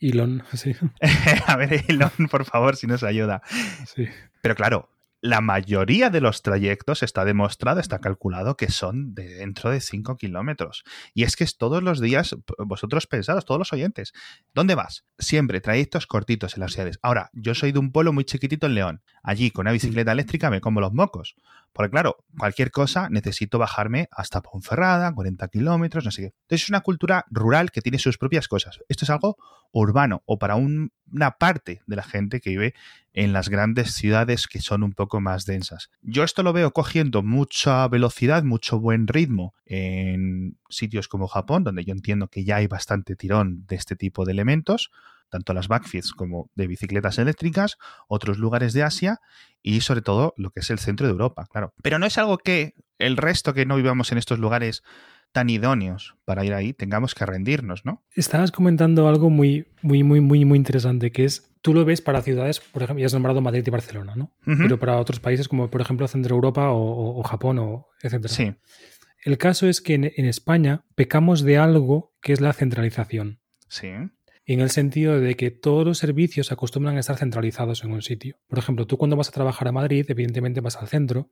[0.00, 0.74] Elon, sí.
[1.46, 3.42] a ver, Elon, por favor, si nos ayuda.
[3.86, 4.06] sí.
[4.42, 4.88] Pero claro,
[5.22, 10.16] la mayoría de los trayectos está demostrado, está calculado que son de dentro de 5
[10.16, 10.82] kilómetros.
[11.12, 14.12] Y es que es todos los días, vosotros pensados, todos los oyentes,
[14.54, 15.04] ¿dónde vas?
[15.18, 16.98] Siempre trayectos cortitos en las ciudades.
[17.02, 19.02] Ahora, yo soy de un pueblo muy chiquitito en León.
[19.22, 21.34] Allí, con una bicicleta eléctrica, me como los mocos.
[21.72, 26.26] Porque claro, cualquier cosa necesito bajarme hasta Ponferrada, 40 kilómetros, no sé qué.
[26.42, 28.80] Entonces es una cultura rural que tiene sus propias cosas.
[28.88, 29.36] Esto es algo
[29.72, 32.74] urbano o para un- una parte de la gente que vive
[33.12, 35.90] en las grandes ciudades que son un poco más densas.
[36.02, 41.84] Yo esto lo veo cogiendo mucha velocidad, mucho buen ritmo en sitios como Japón, donde
[41.84, 44.90] yo entiendo que ya hay bastante tirón de este tipo de elementos,
[45.30, 47.76] tanto las backfits como de bicicletas eléctricas,
[48.08, 49.20] otros lugares de Asia
[49.62, 51.72] y sobre todo lo que es el centro de Europa, claro.
[51.82, 54.82] Pero no es algo que el resto que no vivamos en estos lugares
[55.32, 58.02] tan idóneos para ir ahí tengamos que rendirnos, ¿no?
[58.16, 62.20] Estabas comentando algo muy, muy, muy, muy, muy interesante, que es, tú lo ves para
[62.20, 64.32] ciudades, por ejemplo, ya has nombrado Madrid y Barcelona, ¿no?
[64.44, 68.34] Pero para otros países como, por ejemplo, Centro Europa o, o- o Japón, o etcétera.
[68.34, 68.52] Sí,
[69.24, 73.38] El caso es que en, en España pecamos de algo que es la centralización.
[73.68, 73.88] sí.
[74.46, 78.38] En el sentido de que todos los servicios acostumbran a estar centralizados en un sitio.
[78.48, 81.30] Por ejemplo, tú cuando vas a trabajar a Madrid, evidentemente vas al centro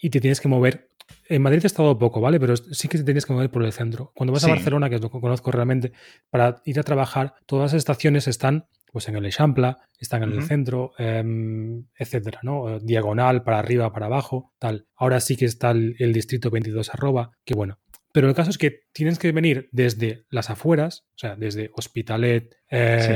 [0.00, 0.88] y te tienes que mover.
[1.28, 2.40] En Madrid he estado poco, ¿vale?
[2.40, 4.12] Pero sí que te tienes que mover por el centro.
[4.14, 4.50] Cuando vas Sí.
[4.50, 5.92] a Barcelona, que es lo que conozco realmente,
[6.30, 10.42] para ir a trabajar, todas las estaciones están pues en el Eixample, están en el
[10.42, 12.80] centro, em, etcétera, ¿no?
[12.80, 14.86] Diagonal, para arriba, para abajo, tal.
[14.96, 17.78] Ahora sí que está el, el distrito 22 arroba, que bueno.
[18.12, 22.56] Pero el caso es que tienes que venir desde las afueras, o sea, desde Hospitalet,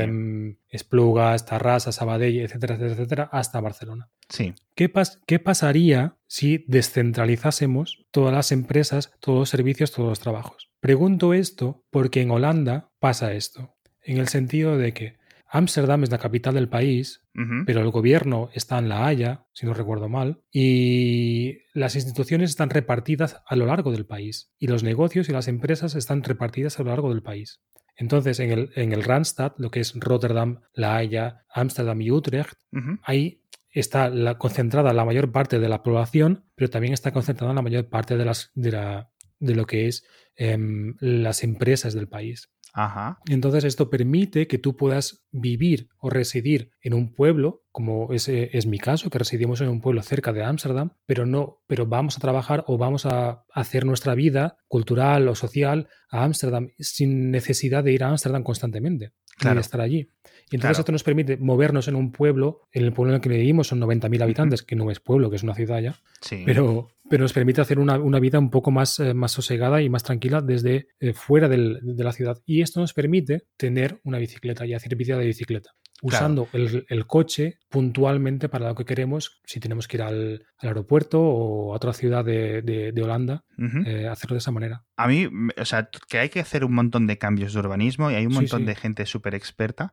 [0.04, 4.10] em, Esplugas, Tarrasa, Sabadell, etcétera, etcétera, etcétera, hasta Barcelona.
[4.28, 4.54] Sí.
[4.74, 10.70] ¿Qué, pas- qué pasaría si descentralizásemos todas las empresas, todos los servicios, todos los trabajos?
[10.80, 15.16] Pregunto esto porque en Holanda pasa esto, en el sentido de que
[15.54, 17.26] Ámsterdam es la capital del país,
[17.66, 22.70] pero el gobierno está en La Haya, si no recuerdo mal, y las instituciones están
[22.70, 26.84] repartidas a lo largo del país, y los negocios y las empresas están repartidas a
[26.84, 27.60] lo largo del país.
[27.96, 32.54] Entonces, en el, en el Randstad, lo que es Rotterdam, La Haya, Ámsterdam y Utrecht,
[33.02, 37.60] ahí está la, concentrada la mayor parte de la población, pero también está concentrada la
[37.60, 42.48] mayor parte de, las, de, la, de lo que es em, las empresas del país.
[42.72, 43.18] Ajá.
[43.28, 48.50] Entonces esto permite que tú puedas vivir o residir en un pueblo, como es, eh,
[48.52, 52.16] es mi caso, que residimos en un pueblo cerca de Ámsterdam, pero no, pero vamos
[52.16, 57.84] a trabajar o vamos a hacer nuestra vida cultural o social a Ámsterdam sin necesidad
[57.84, 59.12] de ir a Ámsterdam constantemente.
[59.40, 60.08] de estar allí.
[60.52, 63.30] Y entonces esto nos permite movernos en un pueblo, en el pueblo en el que
[63.30, 65.98] vivimos son 90.000 habitantes, que no es pueblo, que es una ciudad ya,
[66.44, 70.02] pero, pero nos permite hacer una, vida un poco más, eh, más sosegada y más
[70.02, 72.38] tranquila desde eh, fuera de la ciudad.
[72.44, 75.70] Y esto nos permite tener una bicicleta y hacer vida de bicicleta
[76.02, 81.72] usando el, coche puntualmente para lo que queremos, si tenemos que ir al, aeropuerto o
[81.72, 83.44] a otra ciudad de, Holanda,
[83.86, 84.84] eh, hacerlo de esa manera.
[84.96, 88.14] A mí, o sea, que hay que hacer un montón de cambios de urbanismo y
[88.14, 89.92] hay un montón de gente súper experta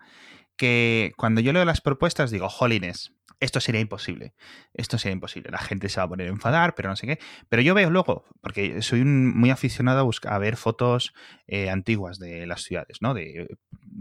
[0.59, 4.33] que cuando yo leo las propuestas digo, jolines, esto sería imposible.
[4.73, 5.49] Esto sería imposible.
[5.51, 7.19] La gente se va a poner a enfadar, pero no sé qué.
[7.47, 11.13] Pero yo veo luego, porque soy muy aficionado a, buscar, a ver fotos
[11.47, 13.13] eh, antiguas de las ciudades, ¿no?
[13.13, 13.47] De,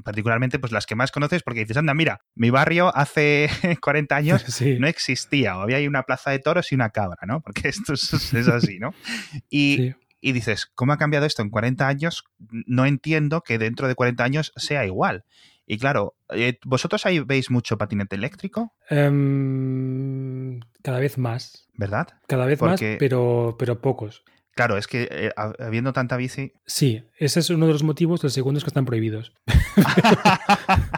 [0.03, 3.49] particularmente, pues las que más conoces, porque dices, anda, mira, mi barrio hace
[3.81, 7.41] 40 años no existía, o había ahí una plaza de toros y una cabra, ¿no?
[7.41, 8.13] Porque esto es,
[8.49, 8.93] así, ¿no?
[9.49, 12.25] Y, y dices, ¿cómo ha cambiado esto en 40 años?
[12.67, 15.25] No entiendo que dentro de 40 años sea igual.
[15.71, 18.73] Y claro, eh, ¿vosotros ahí veis mucho patinete eléctrico?
[18.89, 21.69] Em, cada vez más.
[21.75, 22.09] ¿Verdad?
[22.27, 24.25] Cada vez más, pero, pero pocos.
[24.55, 26.55] Claro, es que eh, habiendo tanta bici.
[26.65, 28.25] Sí, ese es uno de los motivos.
[28.25, 29.35] El segundo es que están prohibidos.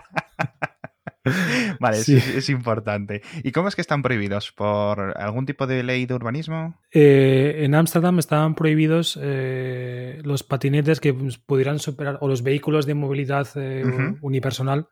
[1.81, 3.23] vale, es, importante.
[3.43, 4.53] ¿Y cómo es que están prohibidos?
[4.53, 6.79] ¿Por algún tipo de ley de urbanismo?
[6.93, 11.15] Eh, en Ámsterdam estaban prohibidos eh, los patinetes que
[11.47, 13.85] pudieran superar, o los vehículos de movilidad eh,
[14.21, 14.89] unipersonal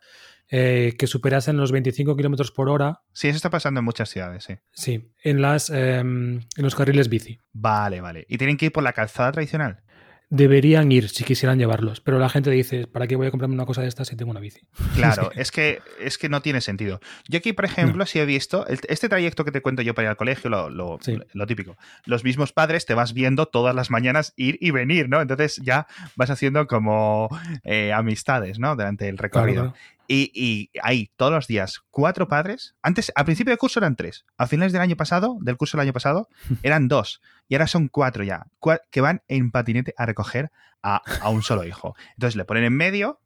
[0.51, 3.03] que superasen los 25 kilómetros por hora.
[3.13, 4.55] Sí, eso está pasando en muchas ciudades, sí.
[4.73, 7.39] Sí, en, las, em, en los carriles bici.
[7.53, 8.25] Vale, vale.
[8.31, 9.83] ¿Y tienen que ir por la calzada tradicional?
[10.31, 13.65] Deberían ir si quisieran llevarlos, pero la gente dice, ¿para qué voy a comprarme una
[13.65, 14.61] cosa de estas si tengo una bici?
[14.95, 17.01] Claro, es que, es que no tiene sentido.
[17.29, 20.11] Yo aquí, por ejemplo, si he visto, este trayecto que te cuento yo para ir
[20.11, 20.99] al colegio, lo, lo,
[21.47, 25.21] típico, los mismos padres te vas viendo todas las mañanas ir y venir, ¿no?
[25.21, 25.87] Entonces ya
[26.17, 27.29] vas haciendo como
[27.65, 28.77] eh, amistades, ¿no?
[28.77, 29.75] Durante el recorrido.
[30.11, 32.75] Y, y, hay todos los días cuatro padres.
[32.83, 34.25] Antes, al principio del curso eran tres.
[34.39, 36.29] A finales del año pasado, del curso del año pasado,
[36.63, 37.21] eran dos.
[37.47, 38.47] Y ahora son cuatro ya,
[38.91, 40.51] que van en patinete a recoger
[40.83, 41.95] a, un solo hijo.
[42.13, 43.21] Entonces le ponen en medio,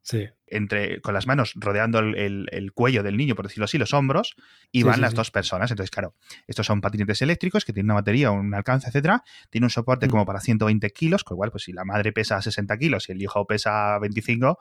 [0.47, 4.35] entre, con las manos rodeando el, cuello del niño, por decirlo así, los hombros,
[4.71, 5.71] y van las dos personas.
[5.71, 6.15] Entonces, claro,
[6.47, 9.23] estos son patinetes eléctricos que tienen una batería, un alcance, etcétera.
[9.51, 10.11] Tiene un soporte mm.
[10.11, 13.13] como para 120 kilos, con lo cual, pues si la madre pesa 60 kilos y
[13.13, 14.59] el hijo pesa 25,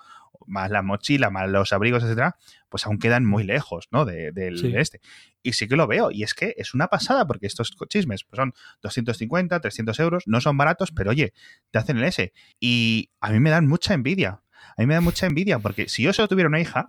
[0.47, 2.36] más la mochila, más los abrigos, etcétera,
[2.69, 4.06] pues aún quedan muy lejos, ¿no?
[4.06, 5.01] De, del este.
[5.43, 8.38] Y sí que lo veo, y es que es una pasada, porque estos chismes pues
[8.38, 11.34] son 250, 300 euros, no son baratos, pero oye,
[11.71, 12.34] te hacen el S.
[12.60, 14.41] Y a mí me dan mucha envidia.
[14.77, 16.86] A mí me da mucha envidia, porque si yo solo tuviera una hija,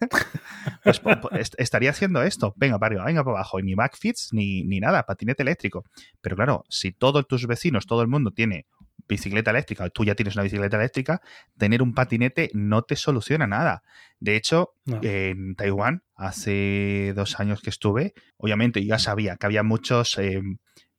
[0.84, 1.00] pues,
[1.56, 2.52] estaría haciendo esto.
[2.56, 3.58] Venga para arriba, venga para abajo.
[3.58, 5.84] Y ni backfits ni, ni nada, patinete eléctrico.
[6.20, 8.66] Pero claro, si todos tus vecinos, todo el mundo tiene
[9.08, 11.20] bicicleta eléctrica, tú ya tienes una bicicleta eléctrica,
[11.56, 13.82] tener un patinete no te soluciona nada.
[14.20, 20.18] De hecho, en Taiwán, hace dos años que estuve, obviamente ya sabía que había muchos
[20.18, 20.42] eh,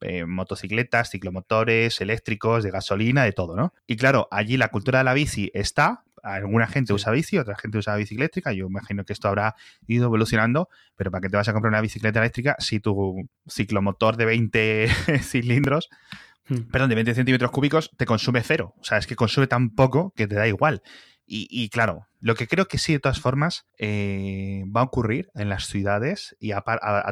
[0.01, 3.73] eh, motocicletas, ciclomotores, eléctricos, de gasolina, de todo, ¿no?
[3.87, 7.79] Y claro, allí la cultura de la bici está, alguna gente usa bici, otra gente
[7.79, 8.51] usa bici eléctrica.
[8.53, 9.55] Yo imagino que esto habrá
[9.87, 14.17] ido evolucionando, pero ¿para qué te vas a comprar una bicicleta eléctrica si tu ciclomotor
[14.17, 14.87] de 20
[15.21, 15.89] cilindros
[16.49, 16.69] Hmm.
[16.71, 18.73] perdón, de 20 centímetros cúbicos te consume cero.
[18.79, 20.81] O sea, es que consume tan poco que te da igual.
[21.29, 25.47] Y, claro, lo que creo que sí, de todas formas, eh, va a ocurrir en
[25.47, 26.61] las ciudades y a,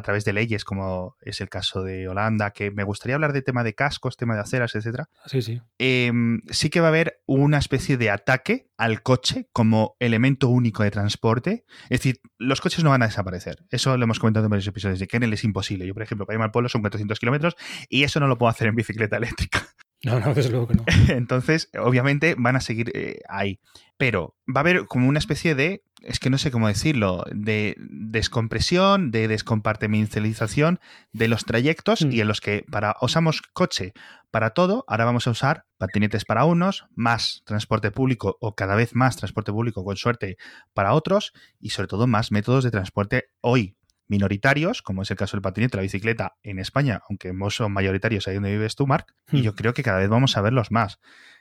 [0.02, 3.64] través de leyes, como es el caso de Holanda, que me gustaría hablar de tema
[3.64, 5.08] de cascos, tema de aceras, etcétera.
[5.24, 5.62] Sí, sí.
[5.78, 10.82] Em, sí que va a haber una especie de ataque al coche como elemento único
[10.82, 11.64] de transporte.
[11.84, 13.64] Es decir, los coches no van a desaparecer.
[13.70, 15.86] Eso lo hemos comentado en varios episodios de Kennel es imposible.
[15.86, 17.56] Yo, por ejemplo, para irme al pueblo son 400 kilómetros
[17.88, 19.66] y eso no lo puedo hacer en bicicleta eléctrica.
[20.04, 20.84] No, no, desde luego que no.
[21.08, 23.60] Entonces, obviamente van a seguir eh, ahí.
[23.96, 27.76] Pero va a haber como una especie de, es que no sé cómo decirlo, de
[27.78, 30.80] descompresión, de descompartimentalización
[31.12, 32.12] de los trayectos mm.
[32.12, 33.94] y en los que para usamos coche
[34.30, 38.94] para todo, ahora vamos a usar patinetes para unos, más transporte público o cada vez
[38.94, 40.36] más transporte público con suerte
[40.74, 43.75] para otros y sobre todo más métodos de transporte hoy
[44.08, 48.34] minoritarios, como es el caso del patinete, la bicicleta en España, aunque son mayoritarios ahí
[48.34, 50.98] donde vives tú, Mark, y yo creo que cada vez vamos a verlos más.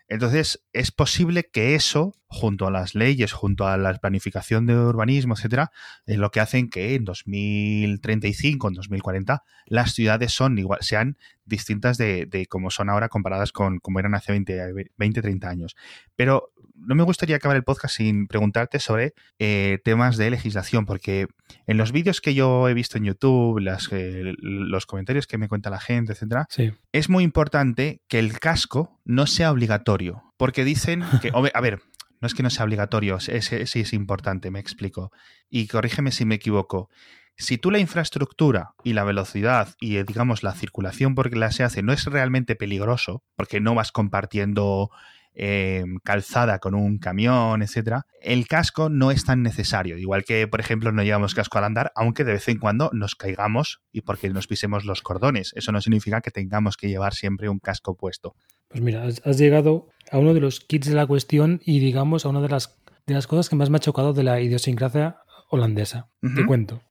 [0.07, 5.33] Entonces, es posible que eso, junto a las leyes, junto a la planificación de urbanismo,
[5.33, 5.71] etcétera,
[6.05, 11.97] es lo que hacen que en 2035, en 2040, las ciudades son igual, sean distintas
[11.97, 15.75] de, de como son ahora comparadas con como eran hace 20, 20, 30 años.
[16.15, 21.27] Pero no me gustaría acabar el podcast sin preguntarte sobre eh, temas de legislación, porque
[21.67, 25.47] en los vídeos que yo he visto en YouTube, las, eh, los comentarios que me
[25.47, 26.47] cuenta la gente, etcétera,
[26.91, 31.81] es muy importante que el casco no sea obligatorio, porque dicen que, a ver,
[32.21, 35.11] no es que no sea obligatorio, sí es, es, es importante, me explico.
[35.49, 36.89] Y corrígeme si me equivoco.
[37.37, 41.83] Si tú la infraestructura y la velocidad y, digamos, la circulación porque la se hace
[41.83, 44.89] no es realmente peligroso, porque no vas compartiendo
[45.37, 49.97] eh, calzada con un camión, etcétera, el casco no es tan necesario.
[49.97, 53.15] Igual que, por ejemplo, no llevamos casco al andar, aunque de vez en cuando nos
[53.15, 55.51] caigamos y porque nos pisemos los cordones.
[55.55, 58.35] Eso no significa que tengamos que llevar siempre un casco puesto.
[58.69, 62.29] Pues mira, has, llegado a uno de los kits de la cuestión y, digamos, a
[62.29, 65.17] una de las, de las cosas que más me ha chocado de la idiosincrasia
[65.49, 66.07] holandesa.
[66.21, 66.35] Uh -huh.
[66.35, 66.81] Te cuento.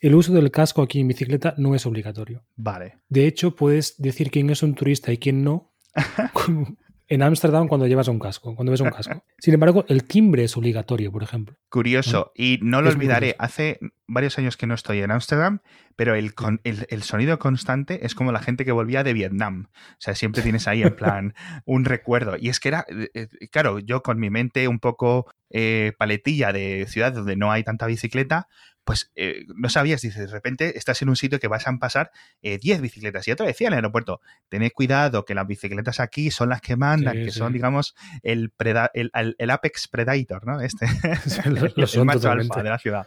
[0.00, 2.44] El uso del casco aquí en bicicleta no es obligatorio.
[2.56, 2.98] Vale.
[3.08, 5.72] De hecho, puedes decir quién es un turista y quién no
[7.08, 9.24] en Ámsterdam cuando llevas un casco, cuando ves un casco.
[9.38, 11.56] Sin embargo, el timbre es obligatorio, por ejemplo.
[11.70, 15.60] Curioso, y no lo es olvidaré, hace varios años que no estoy en Ámsterdam,
[15.96, 19.68] pero el, con, el, el, sonido constante es como la gente que volvía de Vietnam.
[19.74, 21.34] O sea, siempre tienes ahí en plan
[21.64, 22.36] un recuerdo.
[22.38, 22.84] Y es que era,
[23.14, 27.64] eh, claro, yo con mi mente un poco eh, paletilla de ciudad donde no hay
[27.64, 28.48] tanta bicicleta,
[28.88, 32.10] pues eh, no sabías, dices, de repente estás en un sitio que vas a pasar
[32.40, 33.28] 10 eh, bicicletas.
[33.28, 36.74] Y otra decía en el aeropuerto, tened cuidado que las bicicletas aquí son las que
[36.74, 37.38] mandan, sí, que sí.
[37.38, 40.62] son, digamos, el, preda el, el, el, Apex Predator, ¿no?
[40.62, 40.86] Este,
[41.44, 43.06] lo el macho alfa de la ciudad.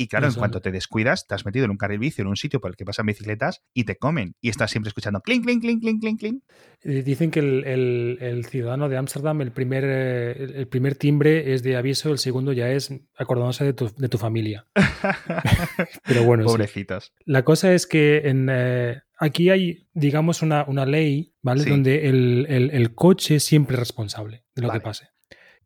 [0.00, 2.36] Y claro, en cuanto te descuidas, te has metido en un carril bici, en un
[2.36, 4.36] sitio por el que pasan bicicletas y te comen.
[4.40, 6.42] Y estás siempre escuchando clink, clink, clink, clink, clink, clink.
[6.84, 11.76] Dicen que el, el, el ciudadano de Ámsterdam, el primer, el primer timbre es de
[11.76, 14.68] aviso, el segundo ya es acordándose de tu, de tu familia.
[16.06, 16.44] Pero bueno.
[16.44, 17.12] Pobrecitos.
[17.16, 17.24] Sí.
[17.26, 21.64] La cosa es que en, eh, aquí hay, digamos, una, una ley, ¿vale?
[21.64, 21.70] Sí.
[21.70, 24.78] Donde el, el, coche siempre es responsable de lo vale.
[24.78, 25.08] que pase.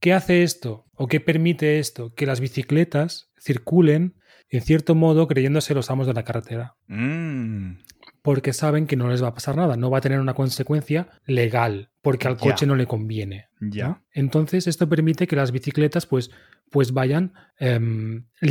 [0.01, 2.14] ¿Qué hace esto o qué permite esto?
[2.14, 4.16] Que las bicicletas circulen
[4.52, 6.76] en cierto modo creyéndose los amos de la carretera.
[6.86, 7.78] Mm.
[8.20, 11.08] Porque saben que no les va a pasar nada, no va a tener una consecuencia
[11.26, 13.46] legal, porque al coche no le conviene.
[13.60, 13.88] Ya.
[13.88, 14.02] ¿no?
[14.12, 16.30] Entonces, esto permite que las bicicletas pues,
[16.70, 17.80] pues vayan eh,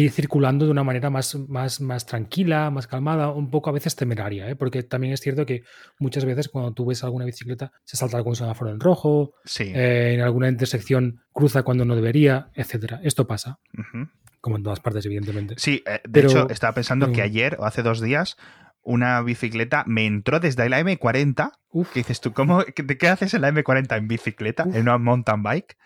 [0.09, 4.49] circulando de una manera más, más, más tranquila, más calmada, un poco a veces temeraria,
[4.49, 4.55] ¿eh?
[4.55, 5.63] porque también es cierto que
[5.99, 9.71] muchas veces cuando tú ves alguna bicicleta se salta algún semáforo en rojo, sí.
[9.73, 12.95] eh, en alguna intersección cruza cuando no debería, etc.
[13.03, 13.59] Esto pasa.
[13.77, 14.09] Uh -huh
[14.41, 15.55] como en todas partes, evidentemente.
[15.57, 18.37] Sí, eh, de Pero, hecho, estaba pensando que ayer o hace dos días
[18.83, 21.51] una bicicleta me entró desde la M40.
[21.69, 21.91] Uf.
[21.91, 24.65] Que dices tú, ¿cómo, ¿de qué haces en la M40 en bicicleta?
[24.67, 24.75] Uf.
[24.75, 25.77] En una mountain bike.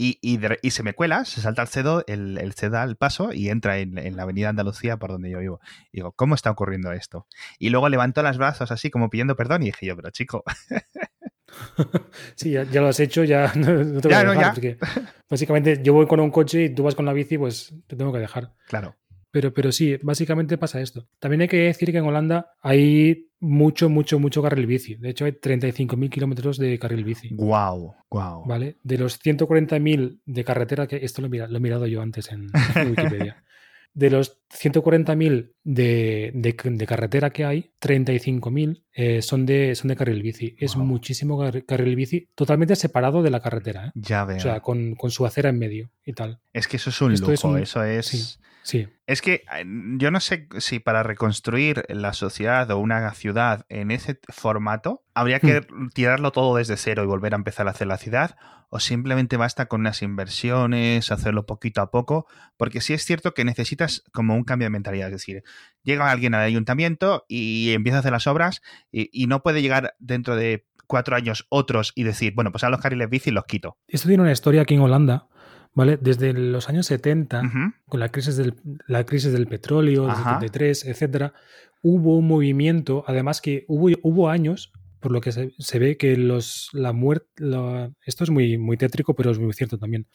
[0.00, 2.96] Y, y, de, y, se me cuela, se salta el cedo, el, el CEDA al
[2.96, 5.60] paso y entra en, en, la avenida Andalucía por donde yo vivo.
[5.90, 7.26] Y digo, ¿cómo está ocurriendo esto?
[7.58, 10.44] Y luego levantó los brazos así como pidiendo perdón y dije yo, pero chico.
[12.34, 14.34] sí, ya, ya, lo has hecho, ya no, no te voy ya, a dejar.
[14.36, 14.52] No, ya.
[14.52, 14.78] Porque
[15.30, 18.12] básicamente yo voy con un coche y tú vas con la bici, pues te tengo
[18.12, 18.52] que dejar.
[18.68, 18.96] Claro.
[19.30, 21.06] Pero, pero sí, básicamente pasa esto.
[21.18, 24.94] También hay que decir que en Holanda hay mucho, mucho, mucho carril bici.
[24.94, 27.28] De hecho, hay 35.000 kilómetros de carril bici.
[27.34, 28.46] Wow, wow.
[28.46, 28.78] ¿Vale?
[28.82, 32.32] De los 140.000 de carretera, que esto lo he, mirado, lo he mirado yo antes
[32.32, 33.44] en, en Wikipedia.
[33.98, 39.96] De los 140.000 de, de, de, carretera que hay, 35.000 eh, son, de, son de
[39.96, 40.50] carril bici.
[40.50, 40.56] Wow.
[40.60, 43.86] Es muchísimo carril bici totalmente separado de la carretera.
[43.86, 43.90] ¿eh?
[43.96, 44.36] Ya veo.
[44.36, 46.40] O sea, con, con, su acera en medio y tal.
[46.52, 47.58] Es que eso es un Esto lujo, es un...
[47.58, 48.06] eso es...
[48.06, 48.36] Sí.
[48.62, 48.88] Sí.
[49.06, 49.64] Es que eh,
[49.96, 55.40] yo no sé si para reconstruir la sociedad o una ciudad en ese formato habría
[55.40, 55.88] que mm.
[55.94, 58.36] tirarlo todo desde cero y volver a empezar a hacer la ciudad
[58.70, 62.26] o simplemente basta con unas inversiones, hacerlo poquito a poco,
[62.58, 65.42] porque sí es cierto que necesitas como un cambio de mentalidad, es decir,
[65.82, 68.60] llega alguien al ayuntamiento y empieza a hacer las obras
[68.92, 72.70] y, y no puede llegar dentro de cuatro años otros y decir, bueno, pues a
[72.70, 73.78] los carriles bici los quito.
[73.86, 75.28] Esto tiene una historia aquí en Holanda
[75.78, 75.96] ¿vale?
[75.96, 77.74] Desde los años 70, uh -huh.
[77.86, 78.54] con la crisis del,
[78.88, 81.34] la crisis del petróleo, del 73, etcétera,
[81.82, 86.16] hubo un movimiento, además que hubo, hubo años, por lo que se, se ve que
[86.16, 87.28] los, la muerte,
[88.04, 90.08] esto es muy, muy tétrico, pero es muy cierto también.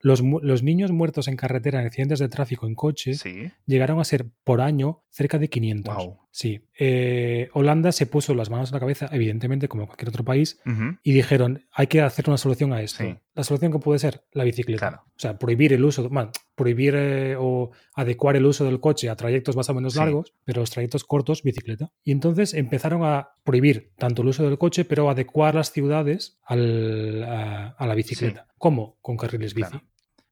[0.00, 3.52] Los, los, niños muertos en carretera en accidentes de tráfico en coche ¿Sí?
[3.66, 5.94] llegaron a ser por año cerca de 500.
[5.94, 6.18] Wow.
[6.34, 6.64] Sí.
[6.78, 10.70] Eh, Holanda se puso las manos en la cabeza, evidentemente, como cualquier otro país, uh
[10.70, 10.98] -huh.
[11.02, 13.04] y dijeron, hay que hacer una solución a esto.
[13.04, 13.14] Sí.
[13.34, 14.78] La solución que puede ser la bicicleta.
[14.78, 15.04] Claro.
[15.08, 19.14] O sea, prohibir el uso, bueno, prohibir eh, o adecuar el uso del coche a
[19.16, 19.98] trayectos más o menos sí.
[19.98, 21.92] largos, pero los trayectos cortos, bicicleta.
[22.02, 27.24] Y entonces empezaron a prohibir tanto el uso del coche, pero adecuar las ciudades al,
[27.24, 28.46] a, a, la bicicleta.
[28.48, 28.54] Sí.
[28.56, 28.96] ¿Cómo?
[29.02, 29.68] Con carriles bici.
[29.68, 29.84] Claro.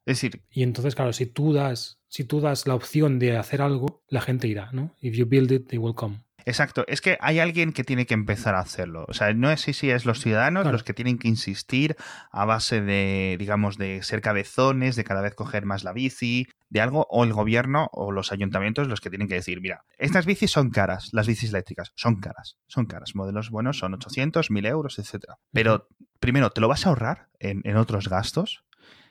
[0.06, 3.62] Es decir, y entonces, claro, si tú das, si tú das la opción de hacer
[3.62, 4.94] algo, la gente irá, ¿no?
[5.00, 6.24] If you build it, they will come.
[6.44, 9.04] Exacto, es que hay alguien que tiene que empezar a hacerlo.
[9.08, 10.72] O sea, no es si, es los ciudadanos claro.
[10.72, 11.96] los que tienen que insistir
[12.32, 16.80] a base de, digamos, de ser cabezones, de cada vez coger más la bici, de
[16.80, 20.50] algo, o el gobierno o los ayuntamientos los que tienen que decir, mira, estas bicis
[20.50, 24.98] son caras, las bicis eléctricas son caras, son caras, modelos buenos son 800, 1000 euros,
[24.98, 25.34] etc.
[25.52, 25.88] Pero,
[26.18, 28.64] primero, ¿te lo vas a ahorrar en, en otros gastos?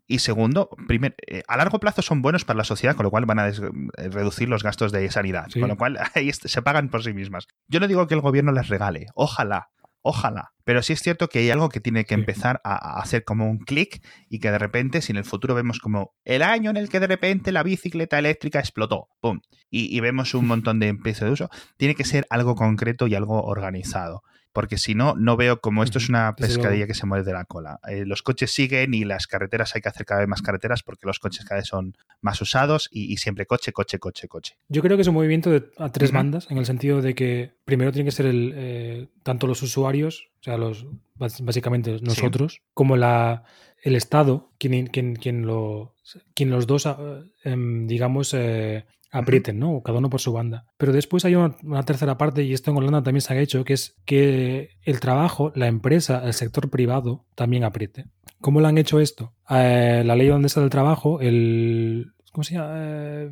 [0.09, 3.25] Y segundo, primer, eh, a largo plazo son buenos para la sociedad, con lo cual
[3.25, 3.51] van a
[3.95, 7.47] reducir los gastos de sanidad, con lo cual ahí se pagan por sí mismas.
[7.67, 9.69] Yo no digo que el gobierno les regale, ojalá,
[10.01, 10.53] Ojalá.
[10.63, 13.59] Pero sí es cierto que hay algo que tiene que empezar a, hacer como un
[13.59, 16.89] clic y que de repente, si en el futuro vemos como el año en el
[16.89, 19.41] que de repente la bicicleta eléctrica explotó, ¡pum!
[19.69, 23.43] Y, vemos un montón de empresas de uso, tiene que ser algo concreto y algo
[23.43, 27.33] organizado porque si no, no veo como esto es una pescadilla que se mueve de
[27.33, 27.79] la cola.
[27.87, 31.05] Eh, los coches siguen y las carreteras hay que hacer cada vez más carreteras porque
[31.05, 34.57] los coches cada vez son más usados y, siempre coche, coche, coche, coche.
[34.67, 37.53] Yo creo que es un movimiento de, a tres bandas, en el sentido de que
[37.65, 42.97] primero tiene que ser el, eh, tanto los usuarios, o sea, los básicamente nosotros, como
[42.97, 43.43] la,
[43.83, 45.95] el Estado, quien, quien, quien, lo,
[46.33, 49.81] quien los dos, ah, em, digamos, eh, aprieten, ¿no?
[49.81, 50.65] Cada uno por su banda.
[50.77, 53.73] Pero después hay una, tercera parte, y esto en Holanda también se ha hecho, que
[53.73, 58.05] es que el trabajo, la empresa, el sector privado también apriete.
[58.41, 59.33] ¿Cómo lo han hecho esto?
[59.49, 62.13] Eh, la ley holandesa del trabajo, el...
[62.31, 62.73] ¿Cómo se llama?
[62.75, 63.31] Eh,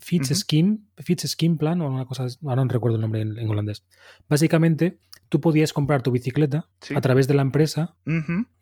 [0.00, 3.84] Fitch Scheme, Fitch Scheme Plan, o una cosa, ahora no recuerdo el nombre en, holandés.
[4.28, 4.98] Básicamente,
[5.28, 7.96] tú podías comprar tu bicicleta a través de la empresa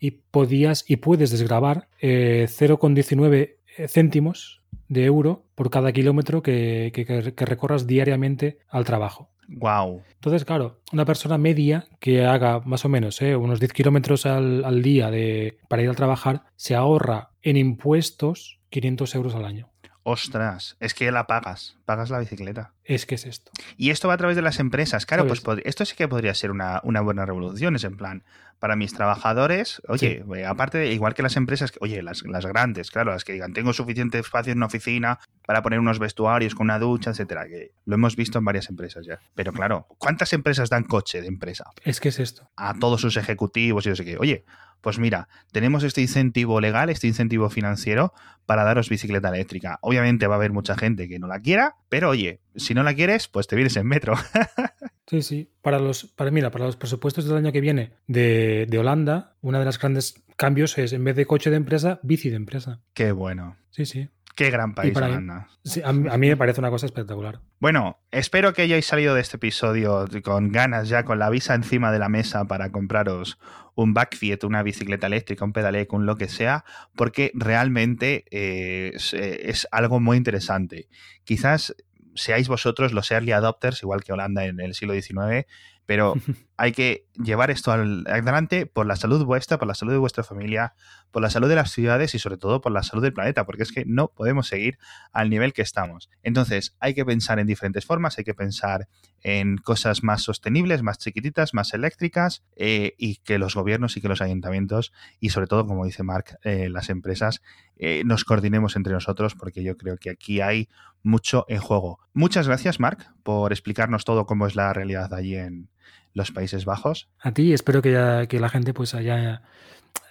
[0.00, 3.56] y podías y puedes desgravar eh, 0,19
[3.88, 4.61] céntimos
[4.92, 9.30] de euro por cada kilómetro que, recorras diariamente al trabajo.
[9.48, 10.02] Wow.
[10.14, 13.36] Entonces, claro, una persona media que haga más o menos ¿eh?
[13.36, 19.14] unos 10 kilómetros al, día de, para ir a trabajar, se ahorra en impuestos 500
[19.14, 19.72] euros al año.
[20.04, 22.72] Ostras, es que la pagas, pagas la bicicleta.
[22.84, 23.52] Es que es esto.
[23.76, 25.06] Y esto va a través de las empresas.
[25.06, 28.24] Claro, pues esto sí que podría ser una, buena revolución, es en plan,
[28.62, 33.10] para mis trabajadores, oye, eh, aparte, igual que las empresas, oye, las, las, grandes, claro,
[33.10, 36.78] las que digan, tengo suficiente espacio en una oficina para poner unos vestuarios con una
[36.78, 39.18] ducha, etcétera, que lo hemos visto en varias empresas ya.
[39.34, 41.64] Pero claro, ¿cuántas empresas dan coche de empresa?
[41.82, 42.52] Es que es esto.
[42.54, 44.16] A todos sus ejecutivos y no sé qué.
[44.16, 44.44] Oye,
[44.82, 48.12] pues mira, tenemos este incentivo legal, este incentivo financiero
[48.44, 49.78] para daros bicicleta eléctrica.
[49.80, 52.94] Obviamente va a haber mucha gente que no la quiera, pero oye, si no la
[52.94, 54.14] quieres, pues te vienes en metro.
[55.06, 55.50] sí, sí.
[55.62, 59.60] Para los, para, mira, para los presupuestos del año que viene de, de Holanda, una
[59.60, 62.80] de las grandes cambios es, en vez de coche de empresa, bici de empresa.
[62.92, 63.56] Qué bueno.
[63.70, 64.08] Sí, sí.
[64.34, 65.48] Qué gran país, Holanda.
[65.84, 67.40] a, mí me parece una cosa espectacular.
[67.60, 71.92] Bueno, espero que hayáis salido de este episodio con ganas ya, con la visa encima
[71.92, 73.38] de la mesa para compraros
[73.74, 76.64] un backfiet, una bicicleta eléctrica, un pedalec, un lo que sea,
[76.94, 80.88] porque realmente eh, eh, es, algo muy interesante.
[81.24, 81.74] Quizás
[82.14, 85.46] seáis vosotros los early adopters, igual que Holanda en el siglo XIX,
[85.92, 86.14] pero
[86.56, 90.72] hay que llevar esto adelante por la salud vuestra, por la salud de vuestra familia,
[91.10, 93.62] por la salud de las ciudades y sobre todo por la salud del planeta, porque
[93.62, 94.78] es que no podemos seguir
[95.12, 96.08] al nivel que estamos.
[96.22, 98.88] Entonces, hay que pensar en diferentes formas, hay que pensar
[99.20, 104.08] en cosas más sostenibles, más chiquititas, más eléctricas, eh, y que los gobiernos y que
[104.08, 107.42] los ayuntamientos, y sobre todo, como dice Mark, eh, las empresas,
[107.76, 110.70] eh, nos coordinemos entre nosotros, porque yo creo que aquí hay
[111.02, 111.98] mucho en juego.
[112.14, 115.68] Muchas gracias, Mark, por explicarnos todo cómo es la realidad allí en,
[116.14, 117.08] los Países Bajos.
[117.20, 119.42] A ti, espero que, que la gente pues haya,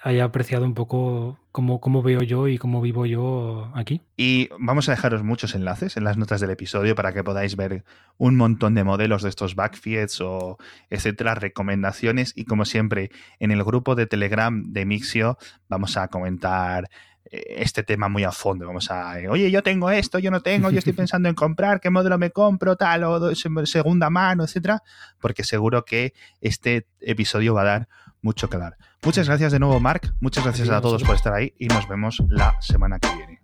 [0.01, 4.01] haya apreciado un poco cómo, cómo, veo yo y cómo vivo yo aquí.
[4.17, 7.83] Y vamos a dejaros muchos enlaces en las notas del episodio para que podáis ver
[8.17, 10.57] un montón de modelos de estos backfiets o
[10.89, 15.37] etcétera, recomendaciones y como siempre en el grupo de Telegram de Mixio
[15.69, 16.89] vamos a comentar
[17.31, 18.67] este tema muy a fondo.
[18.67, 21.89] Vamos a, oye, yo tengo esto, yo no tengo, yo estoy pensando en comprar, qué
[21.89, 24.83] modelo me compro, tal, o segunda mano, etcétera,
[25.19, 27.87] porque seguro que este episodio va a dar
[28.21, 28.77] mucho que dar.
[29.03, 30.13] Muchas gracias de nuevo, Mark.
[30.19, 33.40] Muchas gracias a todos por estar ahí y nos vemos la semana que viene.